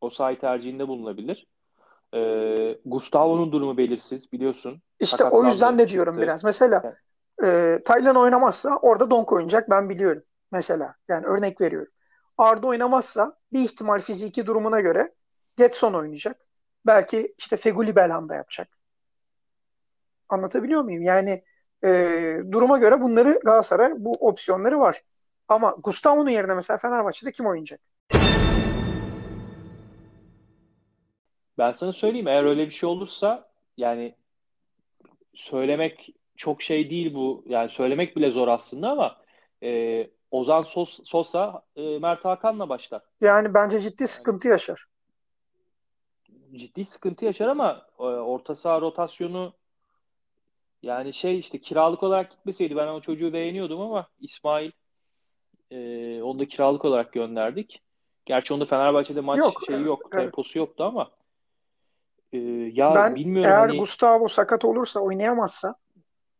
Osayi 0.00 0.38
tercihinde 0.38 0.88
bulunabilir. 0.88 1.46
E, 2.14 2.20
Gustavo'nun 2.84 3.52
durumu 3.52 3.76
belirsiz 3.76 4.32
biliyorsun. 4.32 4.82
İşte 5.00 5.24
o 5.24 5.44
yüzden 5.44 5.78
de 5.78 5.88
diyorum 5.88 6.18
biraz. 6.18 6.44
Mesela 6.44 6.94
e, 7.44 7.78
Taylan 7.84 8.16
oynamazsa 8.16 8.76
orada 8.82 9.10
Donk 9.10 9.32
oynayacak 9.32 9.70
ben 9.70 9.88
biliyorum. 9.88 10.22
Mesela 10.52 10.94
yani 11.08 11.26
örnek 11.26 11.60
veriyorum. 11.60 11.92
Arda 12.38 12.66
oynamazsa 12.66 13.36
bir 13.52 13.60
ihtimal 13.60 14.00
fiziki 14.00 14.46
durumuna 14.46 14.80
göre 14.80 15.14
Getson 15.56 15.94
oynayacak. 15.94 16.40
Belki 16.86 17.34
işte 17.38 17.56
Feguli 17.56 17.96
Belhanda 17.96 18.34
yapacak. 18.34 18.75
Anlatabiliyor 20.28 20.82
muyum? 20.82 21.02
Yani 21.02 21.42
e, 21.84 21.88
duruma 22.52 22.78
göre 22.78 23.00
bunları 23.00 23.40
Galatasaray 23.44 23.92
bu 23.96 24.12
opsiyonları 24.12 24.80
var. 24.80 25.02
Ama 25.48 25.76
Gustavo'nun 25.78 26.30
yerine 26.30 26.54
mesela 26.54 26.78
Fenerbahçe'de 26.78 27.32
kim 27.32 27.46
oynayacak? 27.46 27.80
Ben 31.58 31.72
sana 31.72 31.92
söyleyeyim 31.92 32.28
eğer 32.28 32.44
öyle 32.44 32.66
bir 32.66 32.70
şey 32.70 32.88
olursa 32.88 33.48
yani 33.76 34.14
söylemek 35.34 36.14
çok 36.36 36.62
şey 36.62 36.90
değil 36.90 37.14
bu. 37.14 37.44
Yani 37.46 37.68
söylemek 37.68 38.16
bile 38.16 38.30
zor 38.30 38.48
aslında 38.48 38.90
ama 38.90 39.16
e, 39.62 40.10
Ozan 40.30 40.62
Sos, 40.62 41.00
Sosa 41.04 41.62
e, 41.76 41.98
Mert 41.98 42.24
Hakan'la 42.24 42.68
başlar. 42.68 43.02
Yani 43.20 43.54
bence 43.54 43.80
ciddi 43.80 44.08
sıkıntı 44.08 44.48
yaşar. 44.48 44.84
Ciddi 46.52 46.84
sıkıntı 46.84 47.24
yaşar 47.24 47.48
ama 47.48 47.86
e, 47.98 48.02
orta 48.02 48.54
saha 48.54 48.80
rotasyonu 48.80 49.52
yani 50.82 51.12
şey 51.12 51.38
işte 51.38 51.58
kiralık 51.58 52.02
olarak 52.02 52.30
gitmeseydi 52.30 52.76
ben 52.76 52.86
o 52.86 53.00
çocuğu 53.00 53.32
beğeniyordum 53.32 53.80
ama 53.80 54.08
İsmail 54.20 54.70
e, 55.70 55.76
onu 56.22 56.38
da 56.38 56.46
kiralık 56.48 56.84
olarak 56.84 57.12
gönderdik. 57.12 57.82
Gerçi 58.24 58.54
onda 58.54 58.66
Fenerbahçe'de 58.66 59.20
maç 59.20 59.38
Yok, 59.38 59.52
şeyi 59.66 59.76
evet, 59.76 59.86
yok, 59.86 60.00
evet. 60.12 60.24
temposu 60.24 60.58
yoktu 60.58 60.84
ama 60.84 61.10
e, 62.32 62.38
ya 62.72 62.94
Ben 62.94 63.14
bilmiyorum 63.14 63.50
eğer 63.50 63.68
hani 63.68 63.78
Gustavo 63.78 64.28
sakat 64.28 64.64
olursa 64.64 65.00
oynayamazsa 65.00 65.74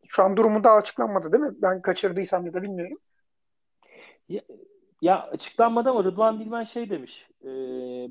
şu 0.07 0.23
an 0.23 0.37
durumu 0.37 0.63
daha 0.63 0.75
açıklanmadı 0.75 1.31
değil 1.31 1.43
mi? 1.43 1.55
Ben 1.61 1.81
kaçırdıysam 1.81 2.45
ya 2.45 2.53
da 2.53 2.63
bilmiyorum. 2.63 2.97
Ya, 4.29 4.41
ya 5.01 5.21
açıklanmadı 5.21 5.89
ama 5.89 6.03
Rıdvan 6.03 6.39
Dilmen 6.39 6.63
şey 6.63 6.89
demiş. 6.89 7.27
e, 7.41 7.47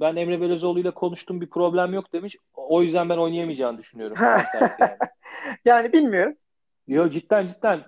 ben 0.01 0.17
Emre 0.17 0.41
Belözoğlu 0.41 0.81
ile 0.81 0.91
konuştum 0.91 1.41
bir 1.41 1.51
problem 1.51 1.95
yok 1.95 2.13
demiş. 2.13 2.37
O 2.69 2.83
yüzden 2.83 3.09
ben 3.09 3.17
oynayamayacağını 3.17 3.79
düşünüyorum. 3.79 4.17
Yani. 4.21 4.43
Yani 5.65 5.93
bilmiyorum. 5.93 6.37
Yo 6.87 7.11
cidden 7.11 7.47
cidden. 7.47 7.85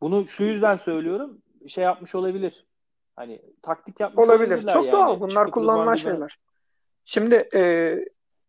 Bunu 0.00 0.26
şu 0.26 0.44
yüzden 0.44 0.76
söylüyorum. 0.76 1.42
Şey 1.66 1.84
yapmış 1.84 2.14
olabilir. 2.14 2.66
Hani 3.16 3.42
taktik 3.62 4.00
yapmış 4.00 4.24
Olabilir. 4.24 4.66
Çok 4.66 4.84
yani. 4.84 4.92
doğal. 4.92 5.20
Bunlar 5.20 5.40
Çıkıp 5.40 5.54
kullanılan 5.54 5.94
şeyler. 5.94 6.38
Şimdi 7.04 7.48
e, 7.54 7.60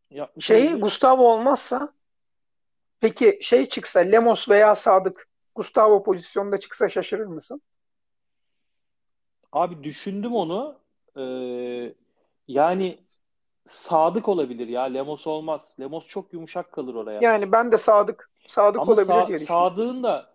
yapmış 0.09 0.45
şeyi 0.45 0.67
olabilir. 0.67 0.81
Gustavo 0.81 1.33
olmazsa 1.33 1.93
peki 2.99 3.39
şey 3.41 3.65
çıksa 3.65 3.99
Lemos 3.99 4.49
veya 4.49 4.75
Sadık 4.75 5.27
Gustavo 5.55 6.03
pozisyonda 6.03 6.57
çıksa 6.59 6.89
şaşırır 6.89 7.25
mısın? 7.25 7.61
Abi 9.51 9.83
düşündüm 9.83 10.35
onu. 10.35 10.79
Ee, 11.17 11.93
yani 12.47 12.99
Sadık 13.65 14.29
olabilir 14.29 14.67
ya. 14.67 14.83
Lemos 14.83 15.27
olmaz. 15.27 15.75
Lemos 15.79 16.07
çok 16.07 16.33
yumuşak 16.33 16.71
kalır 16.71 16.95
oraya. 16.95 17.19
Yani 17.21 17.51
ben 17.51 17.71
de 17.71 17.77
Sadık 17.77 18.29
Sadık 18.47 18.81
Ama 18.81 18.91
olabilir 18.91 19.13
Sa- 19.13 19.27
diye 19.27 19.39
düşünüyorum. 19.39 19.69
Sadık'ın 19.69 20.03
da 20.03 20.31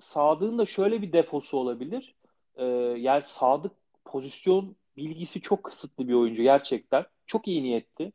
Sadık'ın 0.00 0.58
da 0.58 0.66
şöyle 0.66 1.02
bir 1.02 1.12
defosu 1.12 1.58
olabilir. 1.58 2.14
Ee, 2.56 2.64
yani 2.96 3.22
Sadık 3.22 3.72
pozisyon 4.04 4.76
bilgisi 4.96 5.40
çok 5.40 5.64
kısıtlı 5.64 6.08
bir 6.08 6.14
oyuncu 6.14 6.42
gerçekten. 6.42 7.04
Çok 7.26 7.48
iyi 7.48 7.62
niyetli. 7.62 8.12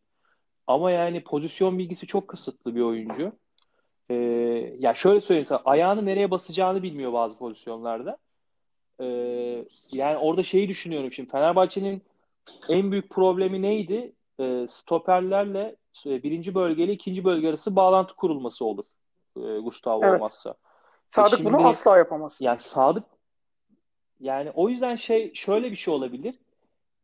Ama 0.67 0.91
yani 0.91 1.23
pozisyon 1.23 1.79
bilgisi 1.79 2.08
çok 2.08 2.27
kısıtlı 2.27 2.75
bir 2.75 2.81
oyuncu. 2.81 3.31
Ee, 4.10 4.15
ya 4.79 4.93
şöyle 4.93 5.19
söyleyeyim 5.19 5.45
sana, 5.45 5.62
ayağını 5.65 6.05
nereye 6.05 6.31
basacağını 6.31 6.84
bilmiyor 6.84 7.13
bazı 7.13 7.38
pozisyonlarda. 7.38 8.17
Ee, 8.99 9.05
yani 9.91 10.17
orada 10.17 10.43
şeyi 10.43 10.67
düşünüyorum 10.67 11.12
şimdi. 11.13 11.31
Fenerbahçe'nin 11.31 12.01
en 12.69 12.91
büyük 12.91 13.10
problemi 13.10 13.62
neydi? 13.62 14.13
Ee, 14.39 14.65
stoperlerle 14.69 15.75
e, 16.05 16.23
birinci 16.23 16.55
bölgeyle 16.55 16.93
ikinci 16.93 17.23
bölge 17.23 17.49
arası 17.49 17.75
bağlantı 17.75 18.15
kurulması 18.15 18.65
olur. 18.65 18.86
E, 19.38 19.58
Gustavo 19.60 20.01
Evet. 20.05 20.15
olmazsa. 20.15 20.55
Sadık 21.08 21.38
şimdi- 21.38 21.53
bunu 21.53 21.67
asla 21.67 21.97
yapamaz. 21.97 22.38
Yani 22.41 22.62
Sadık 22.62 23.03
yani 24.19 24.51
o 24.51 24.69
yüzden 24.69 24.95
şey 24.95 25.34
şöyle 25.34 25.71
bir 25.71 25.75
şey 25.75 25.93
olabilir. 25.93 26.36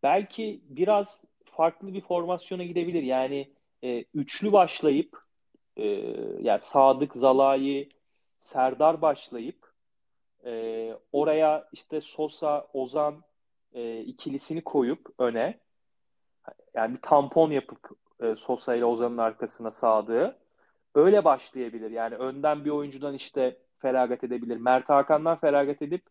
Belki 0.03 0.61
biraz 0.69 1.23
farklı 1.45 1.93
bir 1.93 2.01
formasyona 2.01 2.63
gidebilir. 2.63 3.03
Yani 3.03 3.51
e, 3.83 4.05
üçlü 4.13 4.51
başlayıp 4.51 5.21
e, 5.77 5.85
yani 6.41 6.61
Sadık, 6.61 7.15
Zalai, 7.15 7.89
Serdar 8.39 9.01
başlayıp 9.01 9.71
e, 10.45 10.93
oraya 11.11 11.69
işte 11.71 12.01
Sosa, 12.01 12.67
Ozan 12.73 13.23
e, 13.73 13.99
ikilisini 13.99 14.63
koyup 14.63 15.07
öne 15.19 15.59
yani 16.73 16.93
bir 16.93 17.01
tampon 17.01 17.51
yapıp 17.51 17.89
e, 18.19 18.35
Sosa 18.35 18.75
ile 18.75 18.85
Ozan'ın 18.85 19.17
arkasına 19.17 19.71
Sadık'ı 19.71 20.37
öyle 20.95 21.25
başlayabilir. 21.25 21.91
Yani 21.91 22.15
önden 22.15 22.65
bir 22.65 22.69
oyuncudan 22.69 23.13
işte 23.13 23.57
feragat 23.79 24.23
edebilir. 24.23 24.57
Mert 24.57 24.89
Hakan'dan 24.89 25.37
feragat 25.37 25.81
edip 25.81 26.03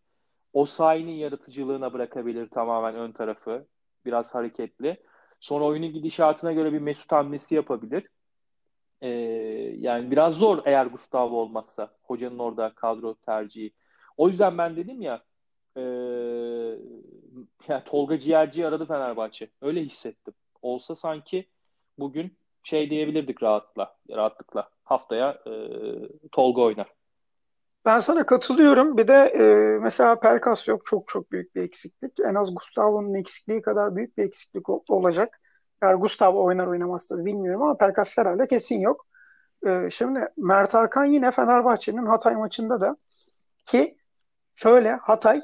Osayi'nin 0.53 1.11
yaratıcılığına 1.11 1.93
bırakabilir 1.93 2.49
tamamen 2.49 2.95
ön 2.95 3.11
tarafı. 3.11 3.67
Biraz 4.05 4.35
hareketli. 4.35 4.97
Sonra 5.39 5.65
oyunun 5.65 5.93
gidişatına 5.93 6.53
göre 6.53 6.73
bir 6.73 6.79
Mesut 6.79 7.11
hamlesi 7.11 7.55
yapabilir. 7.55 8.07
Ee, 9.01 9.09
yani 9.77 10.11
biraz 10.11 10.35
zor 10.35 10.61
eğer 10.65 10.85
Gustavo 10.85 11.35
olmazsa. 11.35 11.91
Hocanın 12.01 12.39
orada 12.39 12.73
kadro 12.75 13.15
tercihi. 13.15 13.73
O 14.17 14.27
yüzden 14.27 14.57
ben 14.57 14.75
dedim 14.75 15.01
ya 15.01 15.23
e, 15.77 15.81
ya 17.67 17.83
Tolga 17.83 18.19
Ciğerci 18.19 18.67
aradı 18.67 18.85
Fenerbahçe. 18.85 19.49
Öyle 19.61 19.81
hissettim. 19.81 20.33
Olsa 20.61 20.95
sanki 20.95 21.49
bugün 21.97 22.37
şey 22.63 22.89
diyebilirdik 22.89 23.43
rahatla, 23.43 23.97
rahatlıkla. 24.09 24.69
Haftaya 24.83 25.31
e, 25.47 25.51
Tolga 26.31 26.61
oynar. 26.61 26.93
Ben 27.85 27.99
sana 27.99 28.25
katılıyorum. 28.25 28.97
Bir 28.97 29.07
de 29.07 29.13
e, 29.13 29.43
mesela 29.79 30.19
Pelkas 30.19 30.67
yok. 30.67 30.81
Çok 30.85 31.07
çok 31.07 31.31
büyük 31.31 31.55
bir 31.55 31.61
eksiklik. 31.61 32.19
En 32.19 32.35
az 32.35 32.55
Gustavo'nun 32.55 33.15
eksikliği 33.15 33.61
kadar 33.61 33.95
büyük 33.95 34.17
bir 34.17 34.23
eksiklik 34.23 34.69
ol- 34.69 34.83
olacak. 34.89 35.41
Eğer 35.81 35.93
Gustavo 35.93 36.43
oynar 36.43 36.67
oynamaz 36.67 37.07
tabii 37.07 37.25
bilmiyorum 37.25 37.61
ama 37.61 37.77
Pelkas 37.77 38.17
herhalde 38.17 38.47
kesin 38.47 38.79
yok. 38.79 39.07
E, 39.67 39.89
şimdi 39.89 40.19
Mert 40.37 40.73
Hakan 40.73 41.05
yine 41.05 41.31
Fenerbahçe'nin 41.31 42.05
Hatay 42.05 42.35
maçında 42.35 42.81
da 42.81 42.97
ki 43.65 43.97
şöyle 44.55 44.91
Hatay 44.91 45.41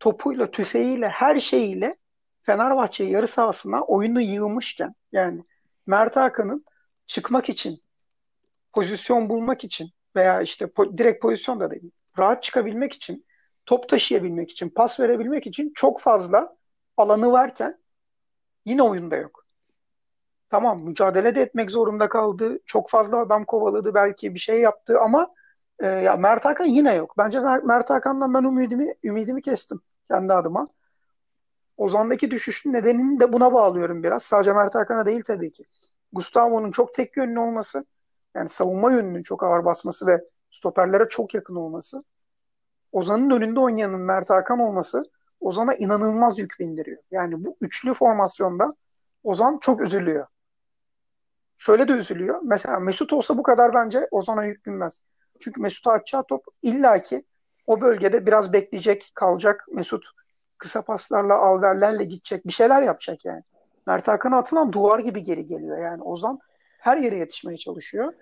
topuyla, 0.00 0.50
tüfeğiyle, 0.50 1.08
her 1.08 1.40
şeyiyle 1.40 1.96
Fenerbahçe 2.42 3.04
yarı 3.04 3.28
sahasına 3.28 3.82
oyunu 3.84 4.20
yığmışken 4.20 4.94
yani 5.12 5.44
Mert 5.86 6.16
Hakan'ın 6.16 6.64
çıkmak 7.06 7.48
için, 7.48 7.82
pozisyon 8.72 9.28
bulmak 9.28 9.64
için 9.64 9.90
veya 10.16 10.40
işte 10.42 10.64
po- 10.64 10.98
direkt 10.98 11.22
pozisyon 11.22 11.60
da 11.60 11.70
değil, 11.70 11.90
rahat 12.18 12.42
çıkabilmek 12.42 12.92
için, 12.92 13.26
top 13.66 13.88
taşıyabilmek 13.88 14.50
için, 14.50 14.68
pas 14.70 15.00
verebilmek 15.00 15.46
için 15.46 15.72
çok 15.74 16.00
fazla 16.00 16.56
alanı 16.96 17.32
varken 17.32 17.78
yine 18.64 18.82
oyunda 18.82 19.16
yok. 19.16 19.46
Tamam 20.50 20.82
mücadele 20.82 21.34
de 21.34 21.42
etmek 21.42 21.70
zorunda 21.70 22.08
kaldı. 22.08 22.58
Çok 22.66 22.90
fazla 22.90 23.20
adam 23.20 23.44
kovaladı 23.44 23.94
belki 23.94 24.34
bir 24.34 24.38
şey 24.38 24.60
yaptı 24.60 25.00
ama 25.00 25.28
e, 25.80 25.86
ya 25.86 26.16
Mert 26.16 26.44
Hakan 26.44 26.64
yine 26.64 26.94
yok. 26.94 27.14
Bence 27.18 27.38
Mer- 27.38 27.64
Mert 27.64 27.90
Hakan'dan 27.90 28.34
ben 28.34 28.42
ümidimi 28.42 28.94
ümidimi 29.04 29.42
kestim 29.42 29.80
kendi 30.08 30.32
adıma. 30.32 30.68
Ozan'daki 31.76 32.30
düşüşün 32.30 32.72
nedenini 32.72 33.20
de 33.20 33.32
buna 33.32 33.52
bağlıyorum 33.52 34.02
biraz. 34.02 34.22
Sadece 34.22 34.52
Mert 34.52 34.74
Hakan'a 34.74 35.06
değil 35.06 35.22
tabii 35.26 35.52
ki. 35.52 35.64
Gustavo'nun 36.12 36.70
çok 36.70 36.94
tek 36.94 37.16
yönlü 37.16 37.38
olması, 37.38 37.84
yani 38.34 38.48
savunma 38.48 38.92
yönünün 38.92 39.22
çok 39.22 39.42
ağır 39.42 39.64
basması 39.64 40.06
ve 40.06 40.24
stoperlere 40.50 41.08
çok 41.08 41.34
yakın 41.34 41.54
olması. 41.54 42.02
Ozan'ın 42.92 43.30
önünde 43.30 43.60
oynayanın 43.60 44.00
Mert 44.00 44.30
Hakan 44.30 44.58
olması 44.58 45.02
Ozan'a 45.40 45.74
inanılmaz 45.74 46.38
yük 46.38 46.54
bindiriyor. 46.60 47.02
Yani 47.10 47.44
bu 47.44 47.56
üçlü 47.60 47.94
formasyonda 47.94 48.68
Ozan 49.24 49.58
çok 49.58 49.80
üzülüyor. 49.80 50.26
Şöyle 51.58 51.88
de 51.88 51.92
üzülüyor. 51.92 52.40
Mesela 52.42 52.78
Mesut 52.80 53.12
olsa 53.12 53.38
bu 53.38 53.42
kadar 53.42 53.74
bence 53.74 54.08
Ozan'a 54.10 54.44
yük 54.44 54.66
binmez. 54.66 55.00
Çünkü 55.40 55.60
Mesut'a 55.60 55.92
atacağı 55.92 56.24
top 56.26 56.44
illaki 56.62 57.24
o 57.66 57.80
bölgede 57.80 58.26
biraz 58.26 58.52
bekleyecek, 58.52 59.10
kalacak. 59.14 59.66
Mesut 59.72 60.06
kısa 60.58 60.82
paslarla, 60.82 61.34
alverlerle 61.34 62.04
gidecek. 62.04 62.46
Bir 62.46 62.52
şeyler 62.52 62.82
yapacak 62.82 63.24
yani. 63.24 63.42
Mert 63.86 64.08
Hakan'a 64.08 64.38
atılan 64.38 64.72
duvar 64.72 64.98
gibi 64.98 65.22
geri 65.22 65.46
geliyor. 65.46 65.78
Yani 65.78 66.02
Ozan 66.02 66.38
her 66.78 66.96
yere 66.96 67.18
yetişmeye 67.18 67.56
çalışıyor. 67.56 68.12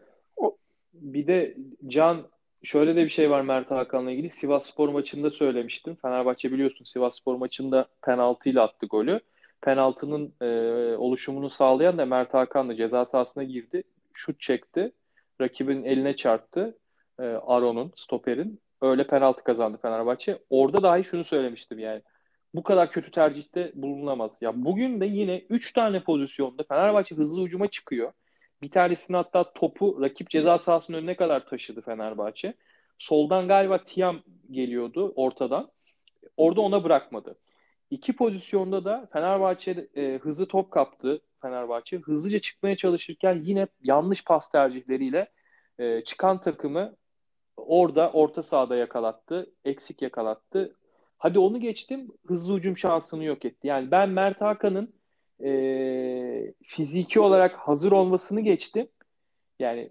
Bir 0.92 1.27
de 1.27 1.57
Can 1.87 2.27
şöyle 2.62 2.96
de 2.96 3.05
bir 3.05 3.11
şey 3.11 3.31
var 3.31 3.40
Mert 3.40 3.70
Hakan'la 3.70 4.11
ilgili. 4.11 4.31
Sivasspor 4.31 4.88
maçında 4.88 5.31
söylemiştim. 5.31 5.96
Fenerbahçe 6.03 6.53
biliyorsun 6.53 6.85
Sivasspor 6.85 7.37
maçında 7.37 7.89
penaltıyla 8.03 8.62
attı 8.62 8.86
golü. 8.86 9.20
Penaltının 9.61 10.34
e, 10.41 10.47
oluşumunu 10.97 11.51
sağlayan 11.51 11.99
da 11.99 12.07
Mert 12.07 12.34
Hakan'la 12.34 12.76
ceza 12.76 13.05
sahasına 13.05 13.45
girdi. 13.45 13.82
Şut 14.12 14.41
çekti. 14.41 14.93
Rakibin 15.41 15.84
eline 15.84 16.16
çarptı. 16.16 16.78
E, 17.21 17.23
Aron'un, 17.23 17.93
stoperin. 17.97 18.61
Öyle 18.83 19.07
penaltı 19.07 19.45
kazandı 19.45 19.79
Fenerbahçe. 19.83 20.39
Orada 20.51 20.83
dahi 20.83 21.05
şunu 21.05 21.25
söylemiştim 21.25 21.79
yani. 21.79 22.03
Bu 22.55 22.62
kadar 22.62 22.91
kötü 22.91 23.11
tercihte 23.11 23.73
bulunamaz. 23.75 24.39
Ya 24.41 24.65
bugün 24.65 25.01
de 25.01 25.07
yine 25.07 25.45
3 25.51 25.73
tane 25.73 26.03
pozisyonda 26.03 26.62
Fenerbahçe 26.62 27.15
hızlı 27.15 27.45
hücuma 27.45 27.69
çıkıyor. 27.69 28.12
Bir 28.62 28.71
tanesini 28.71 29.17
hatta 29.17 29.53
topu 29.53 29.99
rakip 30.03 30.31
ceza 30.31 30.59
sahasının 30.59 30.99
önüne 30.99 31.17
kadar 31.17 31.47
taşıdı 31.47 31.81
Fenerbahçe. 31.81 32.55
Soldan 32.99 33.49
galiba 33.49 33.85
Tiam 33.85 34.23
geliyordu 34.51 35.12
ortadan. 35.17 35.71
Orada 36.37 36.61
ona 36.61 36.85
bırakmadı. 36.85 37.39
İki 37.91 38.17
pozisyonda 38.17 38.85
da 38.85 39.09
Fenerbahçe 39.12 39.89
e, 39.97 40.19
hızlı 40.23 40.49
top 40.49 40.71
kaptı 40.71 41.21
Fenerbahçe. 41.43 41.99
Hızlıca 41.99 42.39
çıkmaya 42.39 42.77
çalışırken 42.77 43.41
yine 43.45 43.67
yanlış 43.83 44.25
pas 44.25 44.51
tercihleriyle 44.51 45.29
e, 45.79 46.05
çıkan 46.05 46.41
takımı 46.41 46.97
orada 47.57 48.11
orta 48.12 48.42
sahada 48.42 48.76
yakalattı. 48.76 49.52
Eksik 49.64 50.02
yakalattı. 50.02 50.76
Hadi 51.18 51.38
onu 51.38 51.61
geçtim. 51.61 52.09
Hızlı 52.26 52.57
hücum 52.57 52.76
şansını 52.76 53.24
yok 53.24 53.44
etti. 53.44 53.66
Yani 53.66 53.90
ben 53.90 54.09
Mert 54.09 54.40
Hakan'ın 54.40 54.94
e, 55.44 56.55
fiziki 56.62 57.20
olarak 57.20 57.57
hazır 57.57 57.92
olmasını 57.92 58.40
geçtim. 58.40 58.88
Yani 59.59 59.90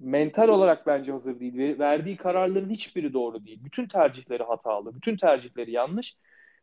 mental 0.00 0.48
olarak 0.48 0.86
bence 0.86 1.12
hazır 1.12 1.40
değil. 1.40 1.78
Verdiği 1.78 2.16
kararların 2.16 2.70
hiçbiri 2.70 3.12
doğru 3.12 3.44
değil. 3.44 3.64
Bütün 3.64 3.88
tercihleri 3.88 4.42
hatalı. 4.42 4.94
Bütün 4.94 5.16
tercihleri 5.16 5.70
yanlış. 5.72 6.16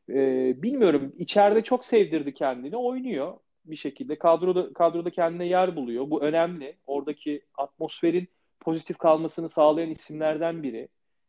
Ee, 0.10 0.54
bilmiyorum. 0.64 1.14
İçeride 1.18 1.64
çok 1.64 1.86
sevdirdi 1.86 2.34
kendini. 2.34 2.78
Oynuyor 2.78 3.38
bir 3.66 3.76
şekilde. 3.76 4.20
Kadroda, 4.20 4.74
kadroda 4.74 5.10
kendine 5.10 5.48
yer 5.48 5.76
buluyor. 5.76 6.10
Bu 6.10 6.22
önemli. 6.22 6.78
Oradaki 6.88 7.42
atmosferin 7.58 8.28
pozitif 8.64 8.98
kalmasını 8.98 9.50
sağlayan 9.50 9.90
isimlerden 9.90 10.64
biri. 10.64 10.88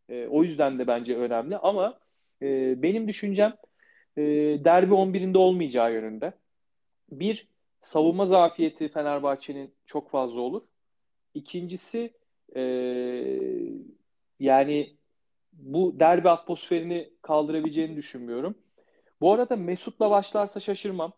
Ee, 0.09 0.27
o 0.27 0.45
yüzden 0.45 0.79
de 0.79 0.87
bence 0.87 1.17
önemli. 1.17 1.59
Ama 1.59 1.99
e, 2.43 2.83
benim 2.83 3.09
düşüncem 3.09 3.57
e, 4.17 4.23
derbi 4.65 4.95
11'inde 4.95 5.39
olmayacağı 5.39 5.93
yönünde. 5.93 6.33
Bir, 7.11 7.49
savunma 7.83 8.27
zafiyeti 8.27 8.89
Fenerbahçe'nin 8.89 9.75
çok 9.87 10.11
fazla 10.11 10.41
olur. 10.41 10.63
İkincisi 11.35 12.13
e, 12.57 12.63
yani 14.41 14.97
bu 15.53 16.01
derbi 16.01 16.31
atmosferini 16.31 17.11
kaldırabileceğini 17.23 17.97
düşünmüyorum. 17.97 18.55
Bu 19.21 19.33
arada 19.33 19.57
Mesut'la 19.57 20.11
başlarsa 20.11 20.61
şaşırmam. 20.61 21.13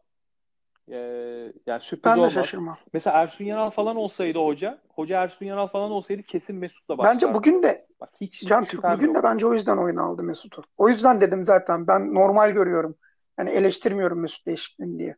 Ee, 0.93 1.53
yani 1.67 1.81
sürpriz 1.81 2.05
Ben 2.05 2.17
de 2.19 2.21
olmaz. 2.21 2.33
şaşırmam. 2.33 2.79
Mesela 2.93 3.23
Ersun 3.23 3.45
Yanal 3.45 3.71
falan 3.71 3.97
olsaydı 3.97 4.39
hoca, 4.39 4.79
hoca 4.89 5.23
Ersun 5.23 5.47
Yanal 5.47 5.67
falan 5.67 5.91
olsaydı 5.91 6.23
kesin 6.23 6.57
Mesut'la 6.57 6.99
başlardı. 6.99 7.15
Bence 7.15 7.35
bugün 7.35 7.63
de 7.63 7.87
Bak 8.01 8.13
hiç 8.21 8.45
Can 8.47 8.65
Türk 8.65 8.89
bugün 8.89 9.07
yok. 9.07 9.15
de 9.15 9.23
bence 9.23 9.47
o 9.47 9.55
yüzden 9.55 9.77
oyuna 9.77 10.03
aldı 10.03 10.23
Mesut'u. 10.23 10.63
O 10.77 10.89
yüzden 10.89 11.21
dedim 11.21 11.45
zaten 11.45 11.87
ben 11.87 12.15
normal 12.15 12.51
görüyorum. 12.51 12.97
Yani 13.39 13.51
eleştirmiyorum 13.51 14.21
Mesut 14.21 14.47
değişikliğini 14.47 14.99
diye. 14.99 15.17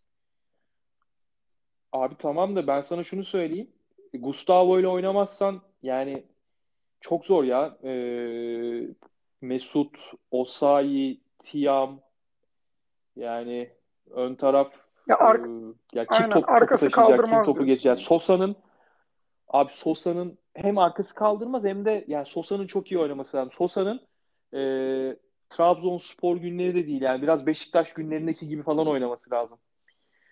Abi 1.92 2.14
tamam 2.18 2.56
da 2.56 2.66
ben 2.66 2.80
sana 2.80 3.02
şunu 3.02 3.24
söyleyeyim. 3.24 3.70
Gustavo 4.14 4.80
ile 4.80 4.88
oynamazsan 4.88 5.62
yani 5.82 6.24
çok 7.00 7.26
zor 7.26 7.44
ya. 7.44 7.78
Ee, 7.84 8.88
Mesut, 9.42 9.98
Osayi, 10.30 11.20
Tiam 11.38 12.00
yani 13.16 13.70
ön 14.10 14.34
taraf 14.34 14.87
Ya 15.08 15.16
e, 15.16 15.18
ark 15.18 15.46
ya 15.94 16.04
kim 16.06 16.16
aynen 16.16 16.30
top, 16.30 16.42
topu 16.42 16.52
arkası 16.52 16.90
taşıyacak, 16.90 17.18
kim 17.20 17.30
topu 17.30 17.44
diyorsun. 17.44 17.66
geçecek. 17.66 17.98
Sosa'nın 17.98 18.56
abi 19.48 19.72
Sosa'nın 19.72 20.38
hem 20.54 20.78
arkası 20.78 21.14
kaldırmaz 21.14 21.64
hem 21.64 21.84
de 21.84 22.04
yani 22.08 22.26
Sosa'nın 22.26 22.66
çok 22.66 22.92
iyi 22.92 22.98
oynaması 22.98 23.36
lazım. 23.36 23.52
Sosa'nın 23.52 24.00
e, 24.54 24.60
Trabzonspor 25.50 26.36
günleri 26.36 26.74
de 26.74 26.86
değil 26.86 27.02
yani 27.02 27.22
biraz 27.22 27.46
Beşiktaş 27.46 27.92
günlerindeki 27.92 28.48
gibi 28.48 28.62
falan 28.62 28.88
oynaması 28.88 29.30
lazım. 29.30 29.58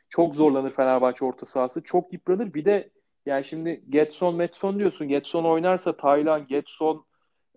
Çok 0.09 0.35
zorlanır 0.35 0.71
Fenerbahçe 0.71 1.25
orta 1.25 1.47
sahası. 1.47 1.83
Çok 1.83 2.13
yıpranır. 2.13 2.55
Bir 2.55 2.65
de 2.65 2.91
yani 3.27 3.45
şimdi 3.45 3.85
Getson, 3.89 4.35
Metson 4.35 4.79
diyorsun. 4.79 5.09
Getson 5.09 5.45
oynarsa 5.45 5.97
Taylan, 5.97 6.47
Getson, 6.47 7.07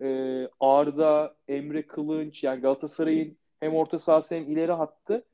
e, 0.02 0.48
Arda, 0.60 1.36
Emre 1.48 1.86
Kılınç 1.86 2.44
yani 2.44 2.60
Galatasaray'ın 2.60 3.38
hem 3.60 3.74
orta 3.74 3.98
sahası 3.98 4.34
hem 4.34 4.42
ileri 4.42 4.72
hattı 4.72 5.24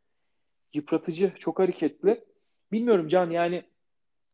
yıpratıcı, 0.74 1.32
çok 1.38 1.58
hareketli. 1.58 2.24
Bilmiyorum 2.72 3.08
Can 3.08 3.30
yani 3.30 3.64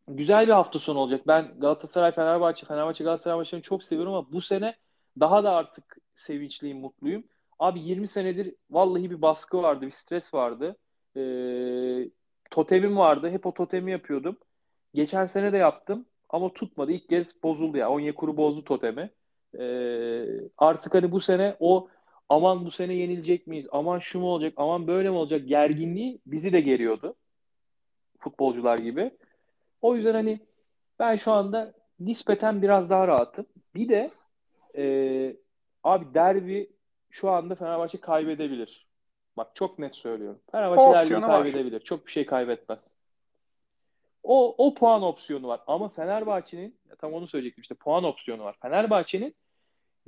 güzel 0.08 0.46
bir 0.46 0.52
hafta 0.52 0.78
sonu 0.78 0.98
olacak. 0.98 1.26
Ben 1.26 1.60
Galatasaray, 1.60 2.12
Fenerbahçe, 2.12 2.66
Fenerbahçe, 2.66 3.04
Galatasaray 3.04 3.36
maçlarını 3.36 3.62
çok 3.62 3.82
seviyorum 3.82 4.14
ama 4.14 4.32
bu 4.32 4.40
sene 4.40 4.76
daha 5.20 5.44
da 5.44 5.50
artık 5.50 5.96
sevinçliyim, 6.14 6.78
mutluyum. 6.78 7.24
Abi 7.58 7.80
20 7.80 8.08
senedir 8.08 8.54
vallahi 8.70 9.10
bir 9.10 9.22
baskı 9.22 9.62
vardı, 9.62 9.86
bir 9.86 9.90
stres 9.90 10.34
vardı. 10.34 10.76
Ee, 11.16 12.10
totemim 12.50 12.96
vardı. 12.96 13.30
Hep 13.30 13.46
o 13.46 13.54
totemi 13.54 13.90
yapıyordum. 13.90 14.36
Geçen 14.94 15.26
sene 15.26 15.52
de 15.52 15.56
yaptım 15.56 16.06
ama 16.28 16.52
tutmadı. 16.52 16.92
İlk 16.92 17.08
kez 17.08 17.42
bozuldu 17.42 17.76
ya. 17.78 17.90
Onyekuru 17.90 18.36
bozdu 18.36 18.64
totemi. 18.64 19.10
Ee, 19.58 20.26
artık 20.58 20.94
hani 20.94 21.12
bu 21.12 21.20
sene 21.20 21.56
o 21.60 21.88
aman 22.32 22.64
bu 22.66 22.70
sene 22.70 22.94
yenilecek 22.94 23.46
miyiz? 23.46 23.66
Aman 23.72 23.98
şu 23.98 24.20
mu 24.20 24.26
olacak? 24.26 24.52
Aman 24.56 24.86
böyle 24.86 25.10
mi 25.10 25.16
olacak? 25.16 25.48
Gerginliği 25.48 26.20
bizi 26.26 26.52
de 26.52 26.60
geriyordu. 26.60 27.14
Futbolcular 28.18 28.78
gibi. 28.78 29.10
O 29.82 29.96
yüzden 29.96 30.14
hani 30.14 30.40
ben 30.98 31.16
şu 31.16 31.32
anda 31.32 31.74
nispeten 32.00 32.62
biraz 32.62 32.90
daha 32.90 33.08
rahatım. 33.08 33.46
Bir 33.74 33.88
de 33.88 34.10
e, 34.76 35.36
abi 35.84 36.14
derbi 36.14 36.70
şu 37.10 37.30
anda 37.30 37.54
Fenerbahçe 37.54 38.00
kaybedebilir. 38.00 38.86
Bak 39.36 39.50
çok 39.54 39.78
net 39.78 39.96
söylüyorum. 39.96 40.40
Fenerbahçe 40.52 40.80
O 40.80 40.84
derbiyi 40.84 41.02
opsiyonu 41.02 41.28
var. 41.28 41.44
kaybedebilir. 41.44 41.80
Çok 41.80 42.06
bir 42.06 42.10
şey 42.10 42.26
kaybetmez. 42.26 42.90
O, 44.22 44.54
o 44.66 44.74
puan 44.74 45.02
opsiyonu 45.02 45.48
var. 45.48 45.60
Ama 45.66 45.88
Fenerbahçe'nin 45.88 46.78
tam 46.98 47.12
onu 47.12 47.26
söyleyecektim 47.26 47.62
işte 47.62 47.74
puan 47.74 48.04
opsiyonu 48.04 48.44
var. 48.44 48.56
Fenerbahçe'nin 48.62 49.34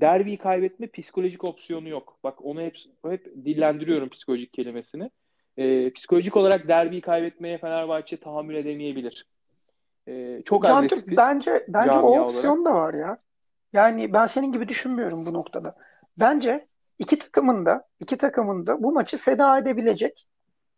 derbiyi 0.00 0.38
kaybetme 0.38 0.86
psikolojik 0.86 1.44
opsiyonu 1.44 1.88
yok. 1.88 2.18
Bak 2.24 2.44
onu 2.44 2.60
hep, 2.60 2.76
hep 3.06 3.32
dillendiriyorum 3.44 4.08
psikolojik 4.08 4.52
kelimesini. 4.52 5.10
Ee, 5.56 5.92
psikolojik 5.92 6.36
olarak 6.36 6.68
derbiyi 6.68 7.00
kaybetmeye 7.00 7.58
Fenerbahçe 7.58 8.20
tahammül 8.20 8.54
edemeyebilir. 8.54 9.26
Ee, 10.08 10.42
çok 10.44 10.64
Can 10.64 10.80
Türk 10.80 10.92
agresifiz 10.92 11.16
bence 11.16 11.66
bence 11.68 11.90
o 11.90 11.92
camia 11.92 12.08
olarak. 12.08 12.24
opsiyon 12.24 12.64
da 12.64 12.74
var 12.74 12.94
ya. 12.94 13.18
Yani 13.72 14.12
ben 14.12 14.26
senin 14.26 14.52
gibi 14.52 14.68
düşünmüyorum 14.68 15.26
bu 15.26 15.34
noktada. 15.34 15.74
Bence 16.18 16.66
iki 16.98 17.18
takımın 17.18 17.66
da 17.66 17.88
iki 18.00 18.18
takımın 18.18 18.66
da 18.66 18.82
bu 18.82 18.92
maçı 18.92 19.18
feda 19.18 19.58
edebilecek 19.58 20.26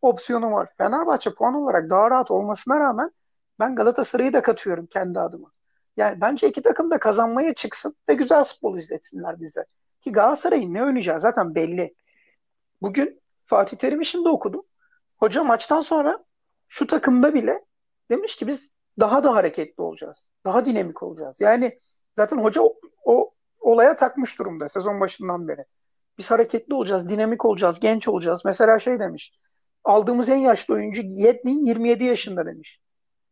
opsiyonu 0.02 0.52
var. 0.52 0.68
Fenerbahçe 0.78 1.34
puan 1.34 1.54
olarak 1.54 1.90
daha 1.90 2.10
rahat 2.10 2.30
olmasına 2.30 2.80
rağmen 2.80 3.10
ben 3.58 3.76
Galatasaray'ı 3.76 4.32
da 4.32 4.42
katıyorum 4.42 4.86
kendi 4.86 5.20
adıma. 5.20 5.52
Yani 5.96 6.20
bence 6.20 6.48
iki 6.48 6.62
takım 6.62 6.90
da 6.90 6.98
kazanmaya 6.98 7.54
çıksın 7.54 7.96
ve 8.08 8.14
güzel 8.14 8.44
futbol 8.44 8.76
izletsinler 8.76 9.40
bize. 9.40 9.64
Ki 10.00 10.12
Galatasaray'ın 10.12 10.74
ne 10.74 10.84
oynayacağı 10.84 11.20
zaten 11.20 11.54
belli. 11.54 11.94
Bugün 12.82 13.22
Fatih 13.46 13.76
Terim'i 13.76 14.06
şimdi 14.06 14.28
okudum. 14.28 14.62
Hoca 15.16 15.44
maçtan 15.44 15.80
sonra 15.80 16.24
şu 16.68 16.86
takımda 16.86 17.34
bile 17.34 17.64
demiş 18.10 18.36
ki 18.36 18.46
biz 18.46 18.70
daha 19.00 19.24
da 19.24 19.34
hareketli 19.34 19.82
olacağız. 19.82 20.30
Daha 20.44 20.64
dinamik 20.64 21.02
olacağız. 21.02 21.40
Yani 21.40 21.76
zaten 22.14 22.38
hoca 22.38 22.62
o, 22.62 22.74
o 23.04 23.30
olaya 23.60 23.96
takmış 23.96 24.38
durumda 24.38 24.68
sezon 24.68 25.00
başından 25.00 25.48
beri. 25.48 25.64
Biz 26.18 26.30
hareketli 26.30 26.74
olacağız, 26.74 27.08
dinamik 27.08 27.44
olacağız, 27.44 27.80
genç 27.80 28.08
olacağız. 28.08 28.42
Mesela 28.44 28.78
şey 28.78 28.98
demiş. 28.98 29.32
Aldığımız 29.84 30.28
en 30.28 30.36
yaşlı 30.36 30.74
oyuncu 30.74 31.02
Yedlin 31.04 31.64
27 31.64 32.04
yaşında 32.04 32.46
demiş. 32.46 32.80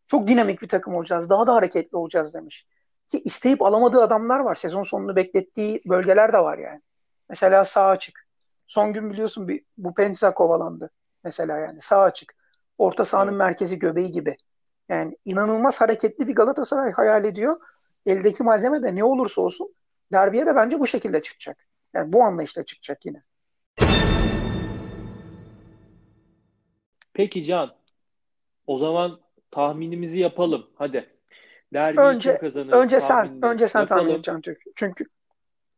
Çok 0.06 0.28
dinamik 0.28 0.62
bir 0.62 0.68
takım 0.68 0.94
olacağız. 0.94 1.30
Daha 1.30 1.46
da 1.46 1.54
hareketli 1.54 1.96
olacağız 1.96 2.34
demiş. 2.34 2.66
Ki 3.08 3.22
isteyip 3.24 3.62
alamadığı 3.62 4.02
adamlar 4.02 4.40
var. 4.40 4.54
Sezon 4.54 4.82
sonunu 4.82 5.16
beklettiği 5.16 5.82
bölgeler 5.86 6.32
de 6.32 6.38
var 6.38 6.58
yani. 6.58 6.80
Mesela 7.28 7.64
sağ 7.64 7.86
açık. 7.86 8.26
Son 8.66 8.92
gün 8.92 9.10
biliyorsun 9.10 9.48
bir, 9.48 9.64
bu 9.78 9.94
Penza 9.94 10.34
kovalandı. 10.34 10.90
Mesela 11.24 11.58
yani 11.58 11.80
sağ 11.80 12.00
açık. 12.00 12.34
Orta 12.78 13.04
sahanın 13.04 13.30
Evet. 13.30 13.38
merkezi 13.38 13.78
göbeği 13.78 14.12
gibi. 14.12 14.36
Yani 14.88 15.16
inanılmaz 15.24 15.80
hareketli 15.80 16.28
bir 16.28 16.34
Galatasaray 16.34 16.92
hayal 16.92 17.24
ediyor. 17.24 17.60
Eldeki 18.06 18.42
malzeme 18.42 18.82
de 18.82 18.94
ne 18.94 19.04
olursa 19.04 19.40
olsun 19.42 19.74
derbiye 20.12 20.46
de 20.46 20.56
bence 20.56 20.80
bu 20.80 20.86
şekilde 20.86 21.22
çıkacak. 21.22 21.66
Yani 21.94 22.12
bu 22.12 22.24
anlayışla 22.24 22.64
çıkacak 22.64 23.06
yine. 23.06 23.22
Peki 27.12 27.44
Can, 27.44 27.74
o 28.66 28.78
zaman 28.78 29.20
tahminimizi 29.54 30.18
yapalım. 30.18 30.66
Hadi. 30.74 31.10
Derbiyi 31.72 31.98
kim 31.98 32.06
Önce 32.10 32.38
kazanır 32.38 32.72
önce 32.72 33.00
sen 33.00 33.42
önce 33.42 33.68
sen 33.68 33.86
tahmin 33.86 34.02
yapalım. 34.02 34.18
et 34.20 34.24
Can 34.24 34.40
Türk. 34.40 34.62
Çünkü 34.76 35.04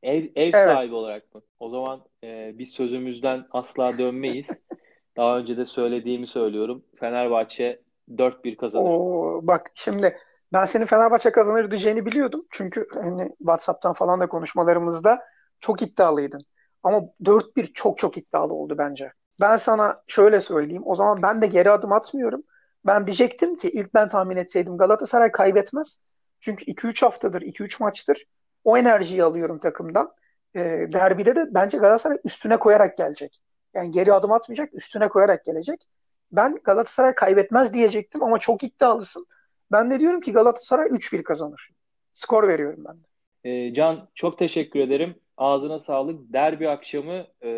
Ev, 0.02 0.24
ev 0.24 0.28
evet 0.36 0.54
sahibi 0.54 0.94
olarak 0.94 1.34
mı? 1.34 1.42
O 1.60 1.70
zaman 1.70 2.00
e, 2.24 2.52
biz 2.58 2.70
sözümüzden 2.70 3.44
asla 3.50 3.98
dönmeyiz. 3.98 4.46
Daha 5.16 5.38
önce 5.38 5.56
de 5.56 5.64
söylediğimi 5.64 6.26
söylüyorum. 6.26 6.84
Fenerbahçe 7.00 7.80
4-1 8.18 8.56
kazanır. 8.56 8.84
o 8.84 9.40
bak 9.42 9.70
şimdi 9.74 10.16
ben 10.52 10.64
senin 10.64 10.86
Fenerbahçe 10.86 11.32
kazanır 11.32 11.70
diyeceğini 11.70 12.06
biliyordum. 12.06 12.46
Çünkü 12.50 12.86
hani 12.94 13.28
WhatsApp'tan 13.38 13.92
falan 13.92 14.20
da 14.20 14.28
konuşmalarımızda 14.28 15.18
çok 15.60 15.82
iddialıydın. 15.82 16.42
Ama 16.82 17.00
4-1 17.24 17.72
çok 17.72 17.98
çok 17.98 18.16
iddialı 18.16 18.54
oldu 18.54 18.74
bence. 18.78 19.12
Ben 19.40 19.56
sana 19.56 19.96
şöyle 20.06 20.40
söyleyeyim. 20.40 20.82
O 20.86 20.94
zaman 20.94 21.22
ben 21.22 21.42
de 21.42 21.46
geri 21.46 21.70
adım 21.70 21.92
atmıyorum. 21.92 22.42
Ben 22.86 23.06
diyecektim 23.06 23.56
ki 23.56 23.68
ilk 23.68 23.94
ben 23.94 24.08
tahmin 24.08 24.36
etseydim 24.36 24.78
Galatasaray 24.78 25.32
kaybetmez. 25.32 25.98
Çünkü 26.40 26.64
2-3 26.64 27.02
haftadır, 27.02 27.42
2-3 27.42 27.80
maçtır 27.80 28.24
o 28.64 28.76
enerjiyi 28.76 29.22
alıyorum 29.22 29.58
takımdan. 29.58 30.12
Ee, 30.56 30.60
derbide 30.92 31.36
de 31.36 31.54
bence 31.54 31.78
Galatasaray 31.78 32.18
üstüne 32.24 32.56
koyarak 32.56 32.96
gelecek. 32.96 33.38
Yani 33.74 33.90
geri 33.90 34.12
adım 34.12 34.32
atmayacak, 34.32 34.74
üstüne 34.74 35.08
koyarak 35.08 35.44
gelecek. 35.44 35.84
Ben 36.32 36.58
Galatasaray 36.64 37.14
kaybetmez 37.14 37.74
diyecektim 37.74 38.22
ama 38.22 38.38
çok 38.38 38.62
iddialısın. 38.62 39.26
Ben 39.72 39.90
de 39.90 40.00
diyorum 40.00 40.20
ki 40.20 40.32
Galatasaray 40.32 40.86
3-1 40.86 41.22
kazanır. 41.22 41.70
Skor 42.12 42.48
veriyorum 42.48 42.84
ben 42.88 42.96
de. 42.96 43.06
Ee, 43.44 43.74
Can 43.74 44.08
çok 44.14 44.38
teşekkür 44.38 44.80
ederim. 44.80 45.14
Ağzına 45.36 45.78
sağlık. 45.78 46.32
Derbi 46.32 46.68
akşamı 46.68 47.26
e, 47.42 47.50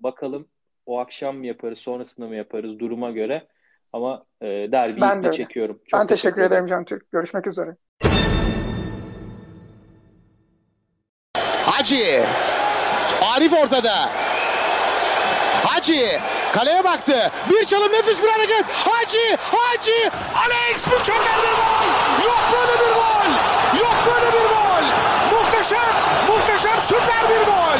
bakalım 0.00 0.48
o 0.86 0.98
akşam 0.98 1.36
mı 1.36 1.46
yaparız, 1.46 1.78
sonrasında 1.78 2.28
mı 2.28 2.36
yaparız 2.36 2.78
duruma 2.78 3.10
göre. 3.10 3.48
Ama 3.92 4.24
e, 4.40 4.46
derbi 4.46 5.00
Ben 5.00 5.24
de 5.24 5.32
çekiyorum. 5.32 5.78
Çok 5.88 6.00
Ben 6.00 6.06
teşekkür 6.06 6.42
ederim 6.42 6.66
Can 6.66 6.84
Türk. 6.84 7.12
Görüşmek 7.12 7.46
üzere. 7.46 7.76
Hacı. 11.66 12.24
Arif 13.34 13.52
ortada. 13.52 14.10
Hacı. 15.64 16.20
Kaleye 16.52 16.84
baktı. 16.84 17.30
Bir 17.50 17.66
çalım 17.66 17.92
nefis 17.92 18.22
bir 18.22 18.28
hareket. 18.28 18.64
Hacı. 18.68 19.36
Hacı. 19.52 20.10
Alex 20.44 20.86
mükemmel 20.86 21.38
bir 21.42 21.56
gol. 21.56 21.86
Yok 22.26 22.40
böyle 22.52 22.72
bir 22.88 22.94
gol. 22.94 23.30
Yok 23.80 23.96
böyle 24.06 24.26
bir 24.32 24.48
gol. 24.48 24.84
Muhteşem. 25.36 25.94
Muhteşem 26.28 26.80
süper 26.82 27.22
bir 27.30 27.46
gol. 27.46 27.78